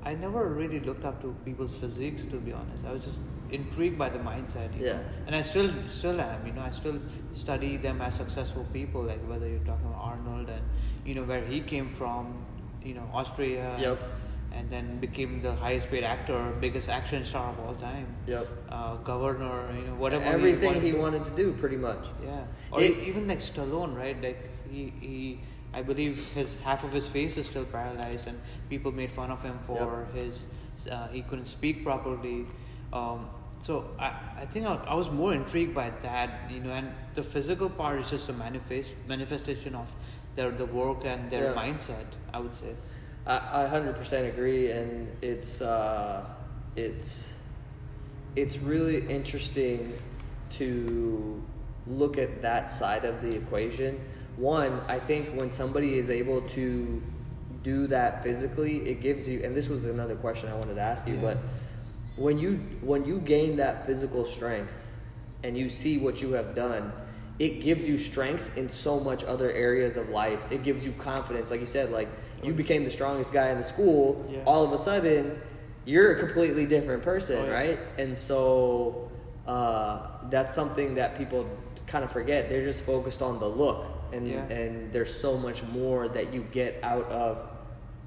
[0.05, 2.85] I never really looked up to people's physiques, to be honest.
[2.85, 3.19] I was just
[3.51, 4.69] intrigued by the mindset.
[4.79, 4.93] Yeah.
[4.93, 4.99] Know?
[5.27, 6.45] And I still still am.
[6.45, 6.99] You know, I still
[7.33, 9.03] study them as successful people.
[9.03, 10.61] Like whether you're talking about Arnold and
[11.05, 12.45] you know where he came from.
[12.83, 13.77] You know, Austria.
[13.79, 13.99] Yep.
[14.55, 18.05] And then became the highest paid actor, biggest action star of all time.
[18.27, 18.47] Yep.
[18.69, 19.73] Uh, governor.
[19.79, 20.23] You know, whatever.
[20.25, 22.05] Everything he to- wanted to do, pretty much.
[22.23, 24.21] yeah, or It- even like Stallone, right?
[24.21, 25.39] Like he, he,
[25.73, 29.41] I believe his half of his face is still paralyzed, and people made fun of
[29.41, 30.45] him for his
[30.91, 32.45] uh, he couldn't speak properly.
[32.91, 33.29] Um,
[33.63, 37.23] so I, I think I, I was more intrigued by that, you know, and the
[37.23, 39.89] physical part is just a manifest manifestation of
[40.35, 41.61] their the work and their Yeah.
[41.63, 42.05] mindset.
[42.33, 42.73] I would say.
[43.25, 46.25] I, I 100% agree, and it's uh,
[46.75, 47.37] it's
[48.35, 49.93] it's really interesting
[50.51, 51.41] to
[51.87, 53.99] look at that side of the equation.
[54.37, 57.01] One, I think when somebody is able to
[57.63, 59.41] do that physically, it gives you.
[59.43, 61.21] And this was another question I wanted to ask you, Yeah.
[61.21, 61.37] but
[62.15, 64.71] when you when you gain that physical strength
[65.43, 66.91] and you see what you have done
[67.39, 71.49] it gives you strength in so much other areas of life it gives you confidence
[71.49, 72.07] like you said like
[72.43, 74.43] you became the strongest guy in the school Yeah.
[74.45, 75.41] all of a sudden
[75.85, 77.51] you're a completely different person Oh, yeah.
[77.51, 79.09] right and so
[79.47, 81.49] uh, that's something that people
[81.87, 84.45] kind of forget they're just focused on the look and Yeah.
[84.59, 87.37] and there's so much more that you get out of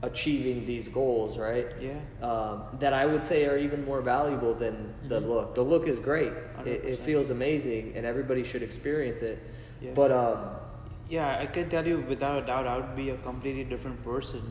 [0.03, 1.95] achieving these goals right Yeah.
[2.31, 5.29] um, that I would say are even more valuable than the Mhm.
[5.29, 5.55] look.
[5.55, 6.33] The look is great.
[6.65, 9.39] It, it feels amazing, and everybody should experience it.
[9.81, 9.93] Yeah.
[9.95, 10.39] But um,
[11.09, 14.43] Yeah, I can tell you without a doubt, I would be a completely different person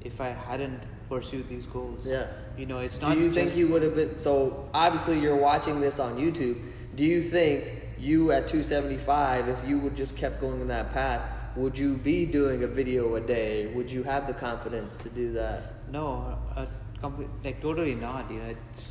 [0.00, 0.80] if I hadn't
[1.10, 2.00] pursued these goals.
[2.02, 2.28] Yeah.
[2.56, 3.14] You know, it's not.
[3.14, 4.16] Do you think you would have been?
[4.16, 6.56] So obviously, you're watching this on YouTube.
[6.96, 11.22] Do you think you at 275, if you would just kept going in that path,
[11.56, 13.66] would you be doing a video a day?
[13.74, 15.90] Would you have the confidence to do that?
[15.90, 16.66] No, uh,
[17.00, 18.30] complete, like totally not.
[18.30, 18.90] You know, it's,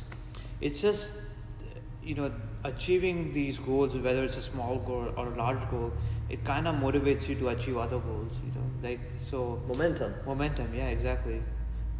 [0.60, 1.12] it's just
[2.02, 2.32] you know
[2.64, 5.92] achieving these goals, whether it's a small goal or a large goal,
[6.28, 8.32] it kind of motivates you to achieve other goals.
[8.44, 10.14] You know, like so Momentum.
[10.26, 10.74] momentum.
[10.74, 11.42] Yeah, exactly.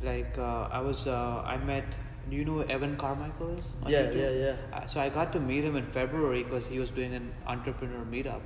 [0.02, 1.84] Like uh, I was, uh, I met.
[2.30, 3.72] Do you know who Evan Carmichael is?
[3.86, 4.16] Yeah, YouTube?
[4.16, 4.76] yeah, yeah.
[4.78, 8.04] Uh, so I got to meet him in February because he was doing an entrepreneur
[8.04, 8.40] meetup.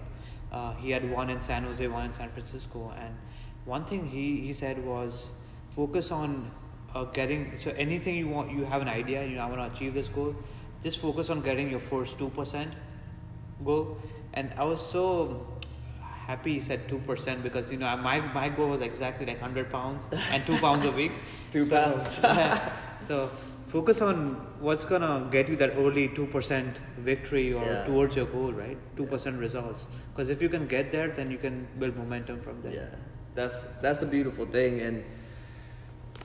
[0.52, 3.14] Uh, he had one in San Jose, one in San Francisco, and
[3.64, 5.28] one thing he, he said was
[5.70, 6.50] focus on
[6.94, 9.74] uh, getting so anything you want you have an idea you know I want to
[9.74, 10.34] achieve this goal
[10.82, 12.66] just focus on getting your first 2%
[13.64, 13.96] goal
[14.34, 15.46] and I was so
[16.26, 20.06] happy he said 2% because you know my, my goal was exactly like 100 pounds
[20.32, 21.12] and 2 pounds a week
[21.50, 22.20] Two So- pounds.
[22.22, 22.72] yeah.
[23.00, 23.30] so
[23.72, 24.16] focus on
[24.60, 27.84] what's gonna get you that early 2% victory or Yeah.
[27.88, 31.66] towards your goal right 2% results because if you can get there then you can
[31.78, 32.88] build momentum from there Yeah,
[33.34, 35.02] that's that's the beautiful thing, and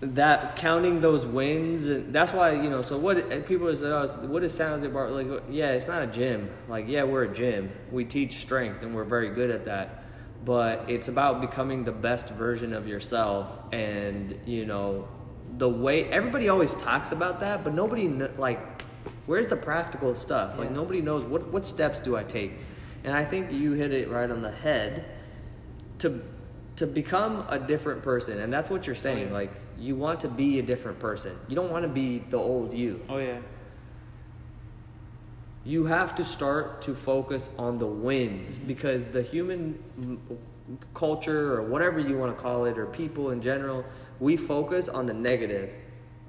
[0.02, 2.82] that counting those wins, and that's why you know.
[2.84, 3.18] So what
[3.48, 5.28] people say, oh, what is Jose Bar like?
[5.50, 6.50] Yeah, it's not a gym.
[6.70, 7.72] Like, yeah, we're a gym.
[7.92, 10.04] We teach strength, and we're very good at that.
[10.46, 15.08] But it's about becoming the best version of yourself, and you know,
[15.58, 18.60] the way everybody always talks about that, but nobody kn- like,
[19.26, 20.58] where's the practical stuff?
[20.58, 22.54] Like nobody knows what what steps do I take,
[23.04, 25.06] and I think you hit it right on the head.
[26.00, 26.22] To
[26.78, 29.34] to become a different person and that's what you're saying oh, yeah.
[29.34, 31.38] like you want to be a different person.
[31.48, 33.04] You don't want to be the old you.
[33.10, 33.40] Oh yeah.
[35.66, 38.68] You have to start to focus on the wins mm-hmm.
[38.68, 39.78] because the human
[40.94, 43.84] culture or whatever you want to call it or people in general
[44.20, 45.70] we focus on the negative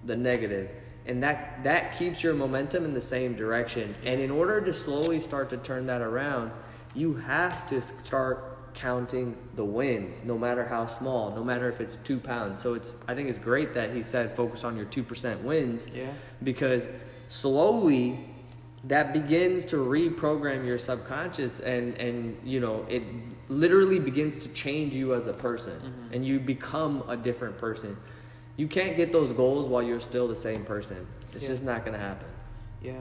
[0.05, 0.71] the negative.
[1.07, 3.95] And that that keeps your momentum in the same direction.
[4.05, 6.53] And in order to slowly start to turn that around
[6.95, 11.97] you have to start counting the wins no matter how small no matter if it's
[11.97, 12.61] two pounds.
[12.61, 16.07] So it's i think it's great that he said focus on your 2% wins Yeah.
[16.43, 16.89] because
[17.29, 18.29] slowly
[18.85, 23.03] that begins to reprogram your subconscious and and you know it
[23.49, 26.15] literally begins to change you as a person Mm-hmm.
[26.15, 27.97] and you become a different person
[28.57, 31.49] you can't get those goals while you're still the same person it's Yeah.
[31.51, 32.29] just not to happen
[32.83, 32.93] Yeah,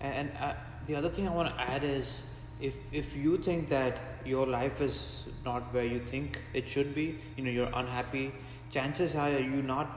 [0.00, 0.54] and, and uh,
[0.86, 2.22] the other thing I want to add is
[2.60, 7.18] if if you think that your life is not where you think it should be,
[7.36, 8.32] you know, you're unhappy.
[8.70, 9.88] Chances are you're not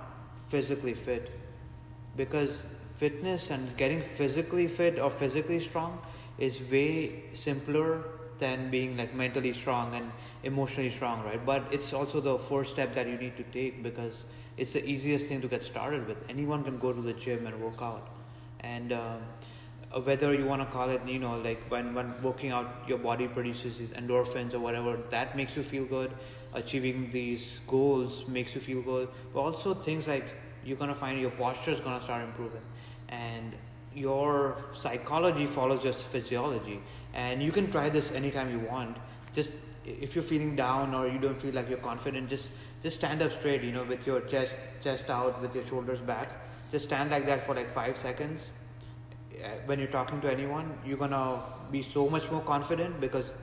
[0.49, 1.29] physically fit,
[2.17, 2.65] because
[2.95, 5.99] fitness and getting physically fit or physically strong
[6.37, 8.03] is way simpler
[8.37, 10.11] than being like mentally strong and
[10.43, 11.43] emotionally strong, right?
[11.45, 14.25] But it's also the first step that you need to take because
[14.57, 16.17] it's the easiest thing to get started with.
[16.29, 18.09] Anyone can go to the gym and work out,
[18.61, 19.19] and um,
[19.95, 22.97] uh, whether you want to call it, you know, like when when working out, your
[22.97, 26.11] body produces these endorphins or whatever that makes you feel good.
[26.53, 30.27] Achieving these goals makes you feel good, but also things like
[30.63, 32.61] you're gonna find your posture is gonna start improving,
[33.09, 33.53] and
[33.93, 36.79] your psychology follows your physiology.
[37.13, 38.97] And you can try this anytime you want.
[39.33, 39.53] Just
[39.85, 42.49] if you're feeling down or you don't feel like you're confident just
[42.81, 46.29] just stand up straight you know with your chest chest out with your shoulders back.
[46.71, 48.51] Just stand like that for like five seconds.
[49.43, 51.41] Uh, when you're talking to anyone you're gonna
[51.71, 53.35] be so much more confident because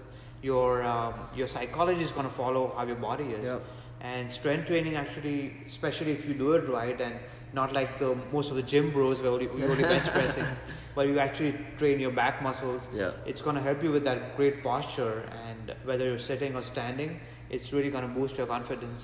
[0.42, 3.44] your um, your psychology is gonna follow how your body is.
[3.44, 3.62] Yep.
[4.00, 7.14] and strength training actually especially if you do it right and
[7.54, 10.44] not like the most of the gym bros where you you only bench pressing
[10.94, 13.10] but you actually train your back muscles Yeah.
[13.26, 17.20] it's going to help you with that great posture and whether you're sitting or standing
[17.50, 19.02] it's really going to boost your confidence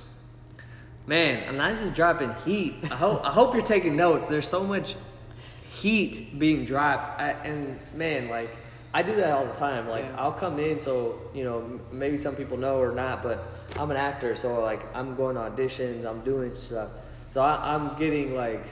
[1.06, 2.74] Man, I'm not just dropping heat.
[2.90, 4.28] I hope I hope you're taking notes.
[4.28, 4.94] There's so much
[5.70, 8.54] heat being dropped, I, and man, like
[8.92, 9.88] I do that all the time.
[9.88, 10.20] Like Yeah.
[10.20, 13.42] I'll come in, so you know, maybe some people know or not, but
[13.78, 16.90] I'm an actor, so like I'm going to auditions, I'm doing stuff.
[17.38, 18.64] So I, I'm getting like,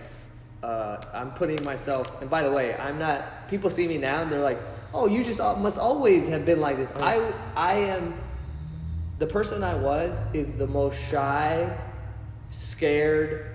[0.61, 2.21] uh, I'm putting myself.
[2.21, 3.47] And by the way, I'm not.
[3.47, 4.59] People see me now, and they're like,
[4.93, 8.13] "Oh, you just must always have been like this." I I am
[9.21, 11.79] the person I was is the most shy,
[12.49, 13.55] scared,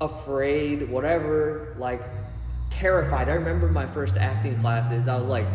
[0.00, 2.00] afraid, whatever, like
[2.70, 3.28] terrified.
[3.28, 5.06] I remember my first acting classes.
[5.06, 5.46] I was like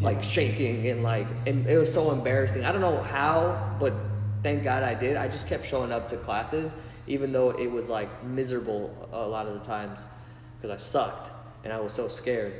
[0.00, 2.64] like shaking and like and it was so embarrassing.
[2.64, 3.94] I don't know how, but
[4.42, 5.16] thank God I did.
[5.16, 6.74] I just kept showing up to classes
[7.10, 10.04] even though it was like miserable a lot of the times
[10.56, 11.30] because I sucked
[11.64, 12.52] and I was so scared.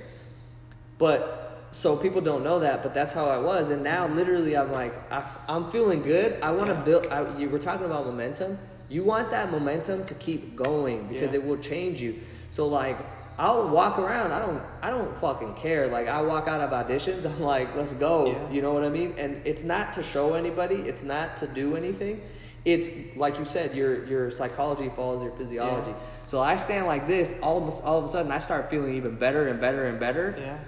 [0.98, 3.70] But so people don't know that, but that's how I was.
[3.70, 6.42] And now, literally, I'm like, I, am feeling good.
[6.42, 7.06] I want to build.
[7.06, 8.58] I, you, we're talking about momentum.
[8.88, 11.38] You want that momentum to keep going because Yeah.
[11.40, 12.20] it will change you.
[12.50, 12.98] So like,
[13.38, 14.32] I'll walk around.
[14.32, 14.62] I don't.
[14.82, 15.86] I don't fucking care.
[15.86, 17.24] Like, I walk out of auditions.
[17.30, 18.26] I'm like, let's go.
[18.26, 18.50] Yeah.
[18.50, 19.14] You know what I mean?
[19.16, 20.74] And it's not to show anybody.
[20.74, 22.20] It's not to do anything.
[22.64, 23.74] It's like you said.
[23.74, 25.90] Your your psychology follows your physiology.
[25.90, 25.96] Yeah.
[26.26, 27.34] So I stand like this.
[27.42, 30.36] All of all of a sudden, I start feeling even better and better and better
[30.38, 30.58] Yeah.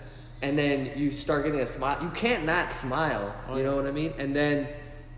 [0.41, 2.03] and then you start getting a smile.
[2.03, 3.35] You can't not smile.
[3.49, 3.77] Oh, you know yeah.
[3.77, 4.15] what I mean?
[4.19, 4.69] And then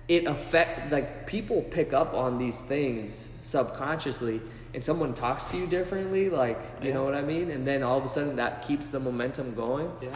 [0.09, 4.41] it affect like people pick up on these things subconsciously,
[4.75, 6.29] and someone talks to you differently.
[6.29, 7.51] Like you know what I mean?
[7.51, 9.91] And then all of a sudden that keeps the momentum going.
[10.03, 10.09] Yeah.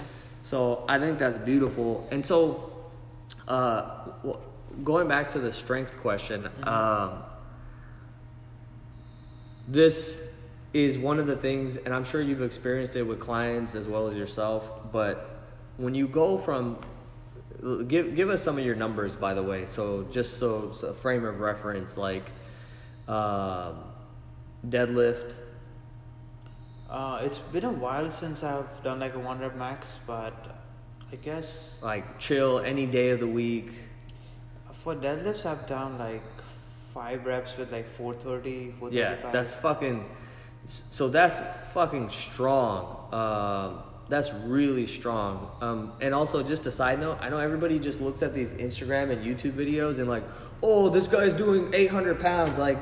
[0.43, 2.07] So I think that's beautiful.
[2.11, 2.73] And so,
[3.47, 4.09] uh,
[4.85, 7.23] going back to the strength question, um,
[9.67, 10.23] this
[10.73, 14.09] is one of the things, and I'm sure you've experienced it with clients as well
[14.09, 14.71] as yourself.
[14.93, 15.39] But
[15.77, 16.79] when you go from,
[17.87, 19.67] give give us some of your numbers, by the way.
[19.67, 22.25] So just so, so a frame of reference, like
[23.07, 23.85] um,
[24.67, 25.37] deadlift.
[26.89, 30.63] Uh, it's been a while since I've done like a one rep max, but
[31.13, 33.73] I guess like chill any day of the week.
[34.89, 36.23] For deadlifts I've done like
[36.95, 38.93] five reps with like 430, 435.
[38.95, 40.09] Yeah, that's fucking.
[40.65, 41.43] So that's
[41.75, 43.13] fucking strong.
[43.13, 45.51] Um, that's really strong.
[45.61, 49.11] Um, and also, just a side note, I know everybody just looks at these Instagram
[49.11, 50.25] and YouTube videos and like,
[50.63, 52.57] oh, this guy's doing 800 pounds.
[52.59, 52.79] Like,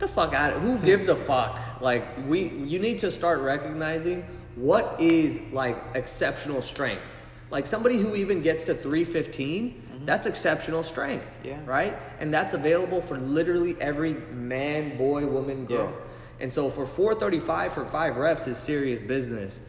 [0.00, 1.56] the fuck out of Who gives a fuck?
[1.80, 4.26] Like, we, you need to start recognizing
[4.56, 7.23] what is like exceptional strength.
[7.50, 11.30] Like somebody who even gets to 315, that's exceptional strength.
[11.42, 11.60] Yeah.
[11.64, 11.96] Right?
[12.20, 15.92] And that's available for literally every man, boy, woman, girl.
[15.92, 16.06] Yeah.
[16.40, 19.60] And so for 435 for five reps is serious business.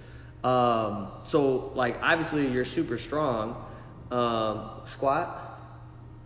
[0.44, 3.66] Um, so like obviously you're super strong.
[4.12, 5.42] Um, squat,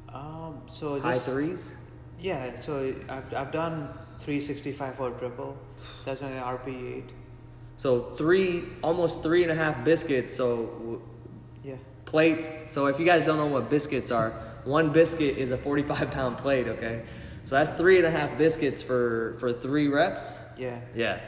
[0.09, 1.75] Um, so high threes.
[2.19, 3.87] Yeah, so I've, I've done
[4.19, 5.57] 365 for a triple.
[6.03, 7.09] That's an RPE 8.
[7.77, 10.35] So three, almost three and a half biscuits.
[10.35, 11.01] So.
[12.09, 12.49] Plates.
[12.69, 14.31] So if you guys don't know what biscuits are,
[14.65, 16.67] one biscuit is a 45 pound plate.
[16.67, 17.03] Okay,
[17.43, 20.39] so that's three and a half biscuits for for three reps.
[20.57, 20.79] Yeah.
[20.93, 21.19] Yeah.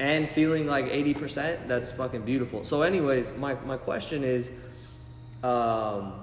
[0.00, 2.64] And feeling like 80%, that's fucking beautiful.
[2.64, 4.50] So, anyways, my, my question is
[5.44, 6.14] um,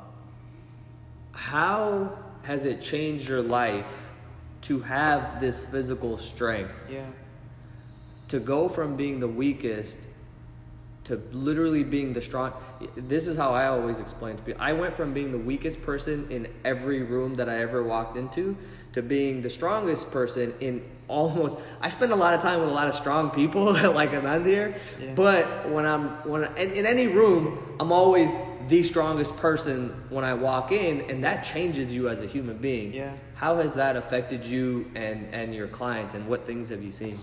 [1.31, 4.09] how has it changed your life
[4.63, 6.83] to have this physical strength?
[6.91, 7.05] Yeah.
[8.27, 10.09] To go from being the weakest
[11.05, 12.53] to literally being the strong.
[12.95, 14.61] This is how I always explain to people.
[14.61, 18.55] I went from being the weakest person in every room that I ever walked into
[18.93, 21.57] to being the strongest person in almost.
[21.81, 24.77] I spend a lot of time with a lot of strong people, like Amandir.
[25.01, 25.13] Yeah.
[25.15, 28.29] But when I'm when I, in, in any room, I'm always
[28.67, 32.93] the strongest person when I walk in, and that changes you as a human being.
[32.93, 33.13] Yeah.
[33.35, 37.17] How has that affected you and and your clients, and what things have you seen?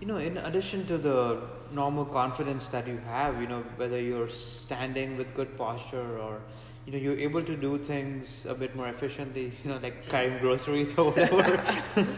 [0.00, 4.28] You know, in addition to the normal confidence that you have, you know, whether you're
[4.28, 6.40] standing with good posture or,
[6.86, 10.38] you know, you're able to do things a bit more efficiently, you know, like carrying
[10.38, 11.62] groceries or whatever.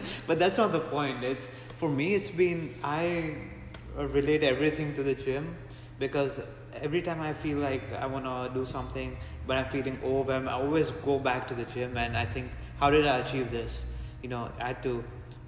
[0.27, 1.23] but that's not the point.
[1.23, 2.13] It's for me.
[2.13, 3.35] It's been I
[3.97, 5.55] relate everything to the gym
[5.99, 6.39] because
[6.73, 10.53] every time I feel like I want to do something, but I'm feeling overwhelmed, I
[10.53, 13.85] always go back to the gym and I think, how did I achieve this?
[14.23, 15.03] You know, I had to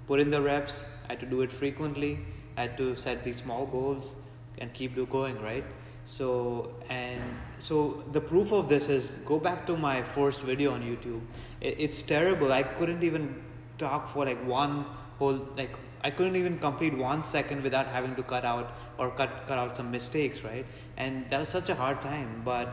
[0.06, 0.84] put in the reps.
[1.08, 2.18] I had to do it frequently.
[2.56, 4.14] Had to set these small goals
[4.58, 5.64] and keep going, right?
[6.06, 7.22] So and
[7.58, 11.20] so the proof of this is go back to my first video on YouTube.
[11.60, 12.52] It, it's terrible.
[12.52, 13.42] I couldn't even
[13.78, 14.84] talk for like one
[15.18, 19.46] whole like I couldn't even complete one second without having to cut out or cut
[19.46, 20.66] cut out some mistakes, right?
[20.96, 22.42] And that was such a hard time.
[22.44, 22.68] But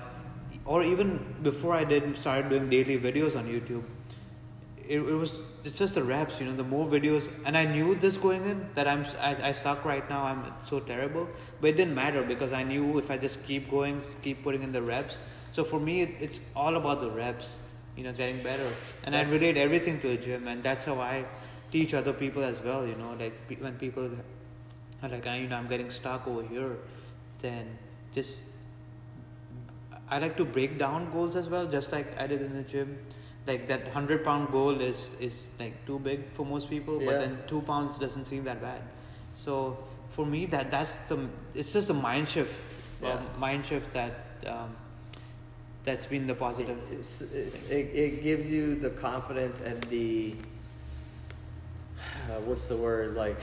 [0.65, 3.84] or even before I did started doing daily videos on YouTube,
[4.92, 7.30] it, it was it's just the reps you know the more videos.
[7.46, 10.80] And i knew this going in that i'm I, I suck right now i'm so
[10.80, 11.28] terrible.
[11.60, 14.72] But it didn't matter because i knew if i just keep going keep putting in
[14.72, 15.22] the reps
[15.52, 17.58] so for me it, it's all about the reps
[17.96, 18.70] you know getting better.
[19.04, 21.26] And That's- i relate everything to the gym and that's how i
[21.72, 24.10] teach other people as well you know like when people
[25.04, 26.72] are like "Ah, you know i'm getting stuck over here
[27.44, 27.78] then
[28.18, 28.42] just
[30.14, 32.98] I like to break down goals as well, just like I did in the gym.
[33.48, 37.12] Like that hundred pound goal is is like too big for most people, Yeah.
[37.12, 38.82] but then two pounds doesn't seem that bad.
[39.34, 39.78] So
[40.08, 42.60] for me, that that's the it's just a mind shift,
[43.02, 43.14] Yeah.
[43.14, 44.14] um, mind shift that
[44.46, 44.76] um,
[45.84, 46.78] that's been the positive.
[46.92, 50.36] It's, it's, it, it gives you the confidence and the
[52.30, 53.39] uh, what's the word like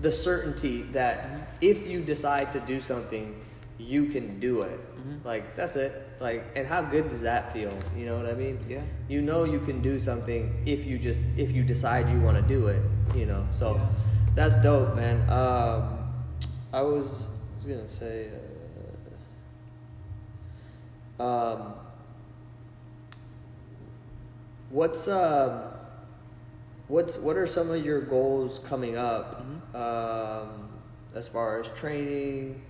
[0.00, 3.34] the certainty that if you decide to do something
[3.78, 4.80] you can do it.
[4.98, 5.24] Mhm.
[5.24, 5.92] Like that's it.
[6.20, 7.72] Like, and how good does that feel?
[7.96, 8.58] You know what I mean?
[8.68, 8.82] Yeah.
[9.08, 12.42] You know you can do something if you just if you decide you want to
[12.42, 12.82] do it.
[13.14, 13.86] You know, so Yeah.
[14.34, 15.28] that's dope, man.
[15.30, 15.98] Um,
[16.72, 18.28] I was I was gonna say.
[21.18, 21.74] Uh, um,
[24.70, 25.72] what's uh,
[26.88, 29.74] what's what are some of your goals coming up Mhm.
[29.80, 30.68] um,
[31.14, 32.62] as far as training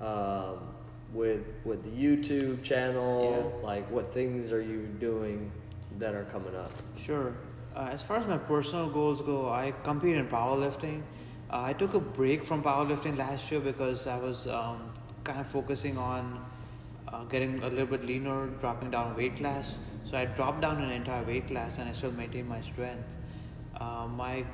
[0.00, 0.69] um,
[1.12, 3.52] with with the YouTube channel?
[3.60, 3.66] Yeah.
[3.66, 5.50] Like, what things are you doing
[5.98, 6.70] that are coming up?
[6.96, 7.34] Sure.
[7.74, 11.02] Uh, as far as my personal goals go, I compete in powerlifting.
[11.50, 14.92] Uh, I took a break from powerlifting last year because I was um,
[15.24, 16.44] kind of focusing on
[17.08, 19.74] uh, getting a little bit leaner, dropping down weight class.
[20.08, 23.08] So I dropped down an entire weight class and I still maintain my strength.
[23.80, 24.44] Uh, my,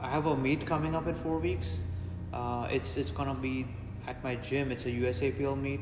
[0.00, 1.80] I have a meet coming up in four weeks.
[2.32, 3.66] Uh, it's it's gonna be
[4.08, 4.72] at my gym.
[4.72, 5.80] It's a USAPL meet.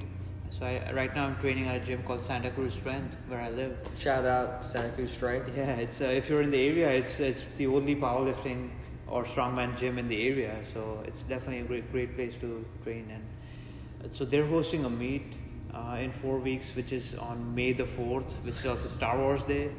[0.52, 3.48] So I, right now I'm training at a gym called Santa Cruz Strength where I
[3.48, 3.74] live.
[3.98, 5.50] Shout out Santa Cruz Strength.
[5.56, 8.68] Yeah, it's uh, if you're in the area, it's it's the only powerlifting
[9.06, 10.56] or strongman gym in the area.
[10.74, 13.10] So it's definitely a great great place to train.
[13.10, 15.36] And so they're hosting a meet
[15.72, 19.42] uh, in four weeks, which is on May the fourth, which is also Star Wars
[19.44, 19.70] Day.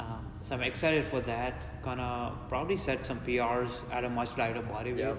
[0.00, 1.82] Um, so I'm excited for that.
[1.82, 5.00] Gonna probably set some PRs at a much lighter body weight.
[5.00, 5.18] Yep.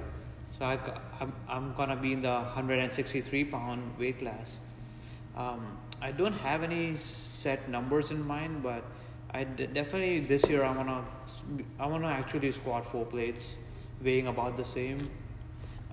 [0.57, 0.79] So I,
[1.21, 4.57] am I'm gonna be in the 163 pound weight class.
[5.39, 8.83] Um, I don't have any set numbers in mind, but
[9.33, 11.03] I d- definitely this year I wanna
[11.79, 13.55] I wanna actually squat four plates,
[14.03, 14.99] weighing about the same,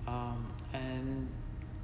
[0.05, 1.29] um, and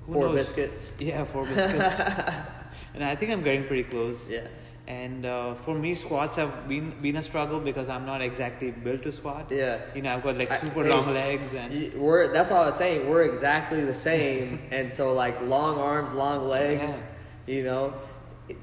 [0.06, 0.36] who Four knows?
[0.36, 0.96] biscuits.
[1.00, 2.00] Yeah, four biscuits.
[2.96, 4.28] and I think I'm getting pretty close.
[4.30, 4.48] Yeah.
[4.86, 9.04] And uh, for me, squats have been been a struggle because I'm not exactly built
[9.04, 9.48] to squat.
[9.50, 9.80] Yeah.
[9.96, 12.66] You know, I've got like I- super hey, long legs and We're that's all I
[12.66, 13.10] was saying.
[13.10, 17.02] We're exactly the same, and so like long arms, long legs.
[17.48, 17.94] You know,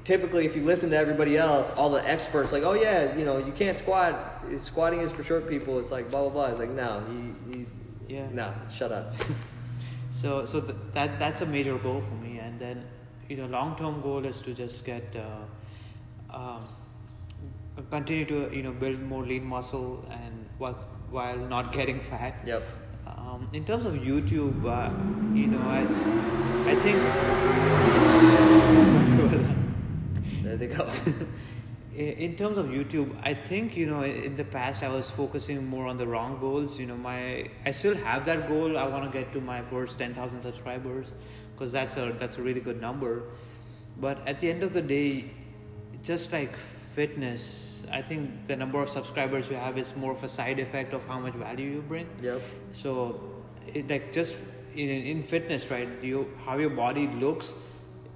[0.03, 3.37] typically if you listen to everybody else, all the experts like, oh yeah, you know,
[3.37, 4.43] you can't squat.
[4.57, 5.79] Squatting is for short people.
[5.79, 6.45] It's like blah blah blah.
[6.47, 7.65] It's like no, you, you
[8.07, 8.27] yeah.
[8.31, 9.13] no, shut up.
[10.11, 12.83] So so th- that that's a major goal for me, and then
[13.29, 16.67] you know long term goal is to just get uh, um,
[17.89, 20.73] continue to you know build more lean muscle and while
[21.09, 22.35] while not getting fat.
[22.45, 22.63] Yep.
[23.31, 24.91] Um, in terms of YouTube, uh,
[25.33, 25.97] you know, it's,
[26.67, 27.01] I think.
[30.43, 30.89] There they go.
[31.95, 35.87] In terms of youtube i think you know in the past i was focusing more
[35.87, 39.11] on the wrong goals you know my i still have that goal i want to
[39.11, 41.13] get to my first 10000 subscribers
[41.53, 43.23] because that's a that's a really good number
[43.99, 45.29] but at the end of the day
[46.01, 50.29] just like fitness i think the number of subscribers you have is more of a
[50.29, 52.41] side effect of how much value you bring yep.
[52.71, 53.19] so,
[53.73, 54.35] it, like just
[54.75, 55.89] in in fitness, right?
[56.01, 57.53] You how your body looks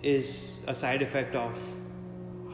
[0.02, 1.60] is a side effect of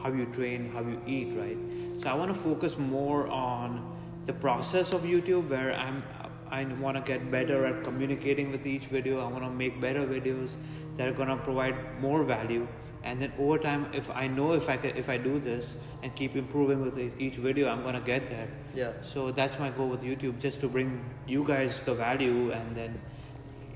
[0.02, 1.58] how you train, how you eat, right?
[1.98, 3.96] So I want to focus more on
[4.26, 6.02] the process of YouTube, where I'm
[6.50, 9.20] I want to get better at communicating with each video.
[9.20, 10.54] I want to make better videos
[10.96, 12.66] that are gonna provide more value.
[13.04, 16.14] And then over time, if I know if I can, if I do this and
[16.14, 18.48] keep improving with each video, I'm gonna get there.
[18.74, 18.92] Yeah.
[19.02, 23.00] So that's my goal with YouTube, just to bring you guys the value, and then,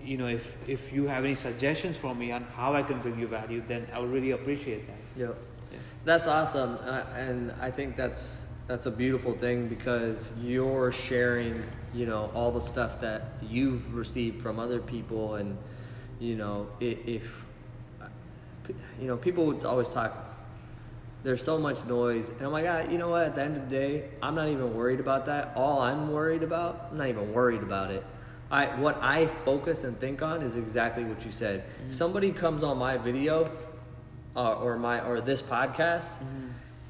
[0.05, 3.19] you know, if if you have any suggestions for me on how I can bring
[3.19, 4.99] you value, then I would really appreciate that.
[5.17, 5.37] Yep.
[5.73, 5.79] Yeah.
[6.05, 11.63] That's awesome, uh, and I think that's that's a beautiful thing because you're sharing,
[11.95, 15.59] you know, all the stuff that you've received from other people, and
[16.21, 17.46] you know, if
[19.01, 20.23] you know, people always talk.
[21.23, 23.27] There's so much noise, and I'm like, ah, you know what?
[23.27, 25.53] At the end of the day, I'm not even worried about that.
[25.57, 28.05] All I'm worried about, I'm not even worried about it.
[28.51, 31.65] I what I focus and think on is exactly what you said.
[31.89, 33.51] If somebody comes on my video,
[34.37, 36.13] uh, or my or this podcast,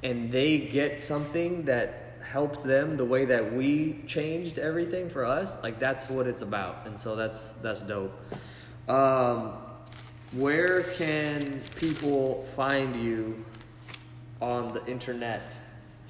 [0.03, 5.57] and they get something that helps them the way that we changed everything for us,
[5.63, 8.13] like that's what it's about, and so that's that's dope.
[8.89, 9.53] Um,
[10.39, 13.45] where can people find you
[14.41, 15.59] on the internet?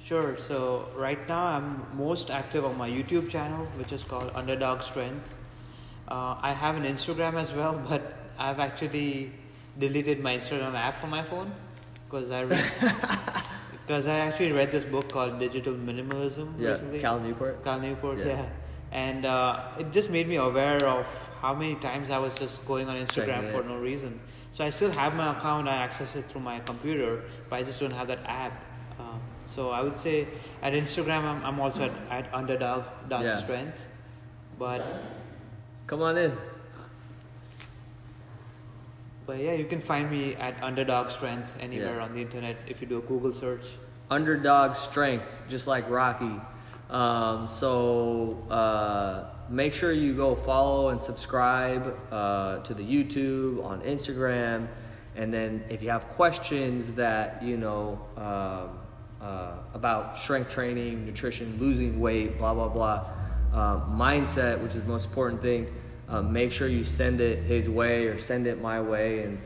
[0.03, 0.37] Sure.
[0.37, 5.33] So right now I'm most active on my YouTube channel, which is called Underdog Strength.
[6.07, 9.31] Uh, I have an Instagram as well, but I've actually
[9.79, 11.51] deleted my Instagram app from my phone
[12.09, 12.63] because I read
[13.85, 16.99] because I actually read this book called Digital Minimalism Yeah, recently.
[16.99, 17.63] Cal Newport.
[17.63, 18.25] Cal Newport, Yeah.
[18.27, 18.45] yeah.
[18.91, 21.07] And uh, it just made me aware of
[21.41, 24.19] how many times I was just going on Instagram for no reason.
[24.53, 27.79] So I still have my account, I access it through my computer, but I just
[27.79, 28.53] don't have that app.
[28.99, 30.27] Um, so I would say
[30.63, 33.35] at Instagram, I'm, I'm also at, at underdog dot Yeah.
[33.37, 33.85] strength.
[34.57, 34.81] But
[35.85, 36.31] Come on in.
[39.25, 42.03] But yeah, you can find me at Underdog Strength anywhere Yeah.
[42.03, 43.65] on the internet if you do a Google search.
[44.09, 46.31] underdog strength, just like Rocky.
[46.89, 53.81] Um, so uh, make sure you go follow and subscribe uh, to the YouTube on
[53.81, 54.67] Instagram,
[55.15, 58.79] and then if you have questions that you know um,
[59.21, 63.11] uh, about strength training, nutrition, losing weight, blah blah blah,
[63.53, 65.67] uh, mindset, which is the most important thing.
[66.07, 69.41] Uh, make sure you send it his way or send it my way, and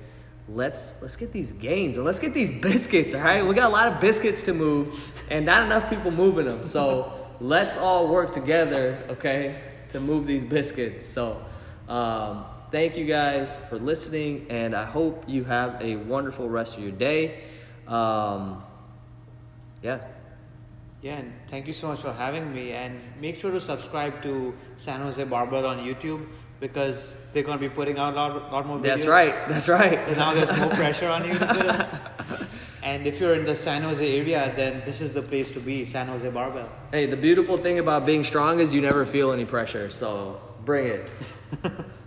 [0.48, 3.46] let's let's get these gains and let's get these biscuits all right?
[3.46, 5.00] We got a lot of biscuits to move
[5.32, 6.64] and not enough people moving them.
[6.64, 11.44] So let's all work together okay to move these biscuits so
[11.90, 16.84] um, thank you guys for listening and i hope you have a wonderful rest of
[16.84, 17.42] your day
[17.88, 18.62] um,
[19.82, 20.00] yeah
[21.02, 22.74] Yeah, and thank you so much for having me.
[22.78, 26.22] And make sure to subscribe to San Jose Barbell on YouTube
[26.60, 28.84] because they're going to be putting out a lot, lot more videos.
[29.02, 32.48] that's right that's right So now there's no pressure on you to do it.
[32.84, 35.86] And if you're in the San Jose area, then this is the place to be,
[35.86, 36.70] San Jose Barbell.
[36.92, 40.88] hey the beautiful thing about being strong is you never feel any pressure so bring
[40.88, 41.12] it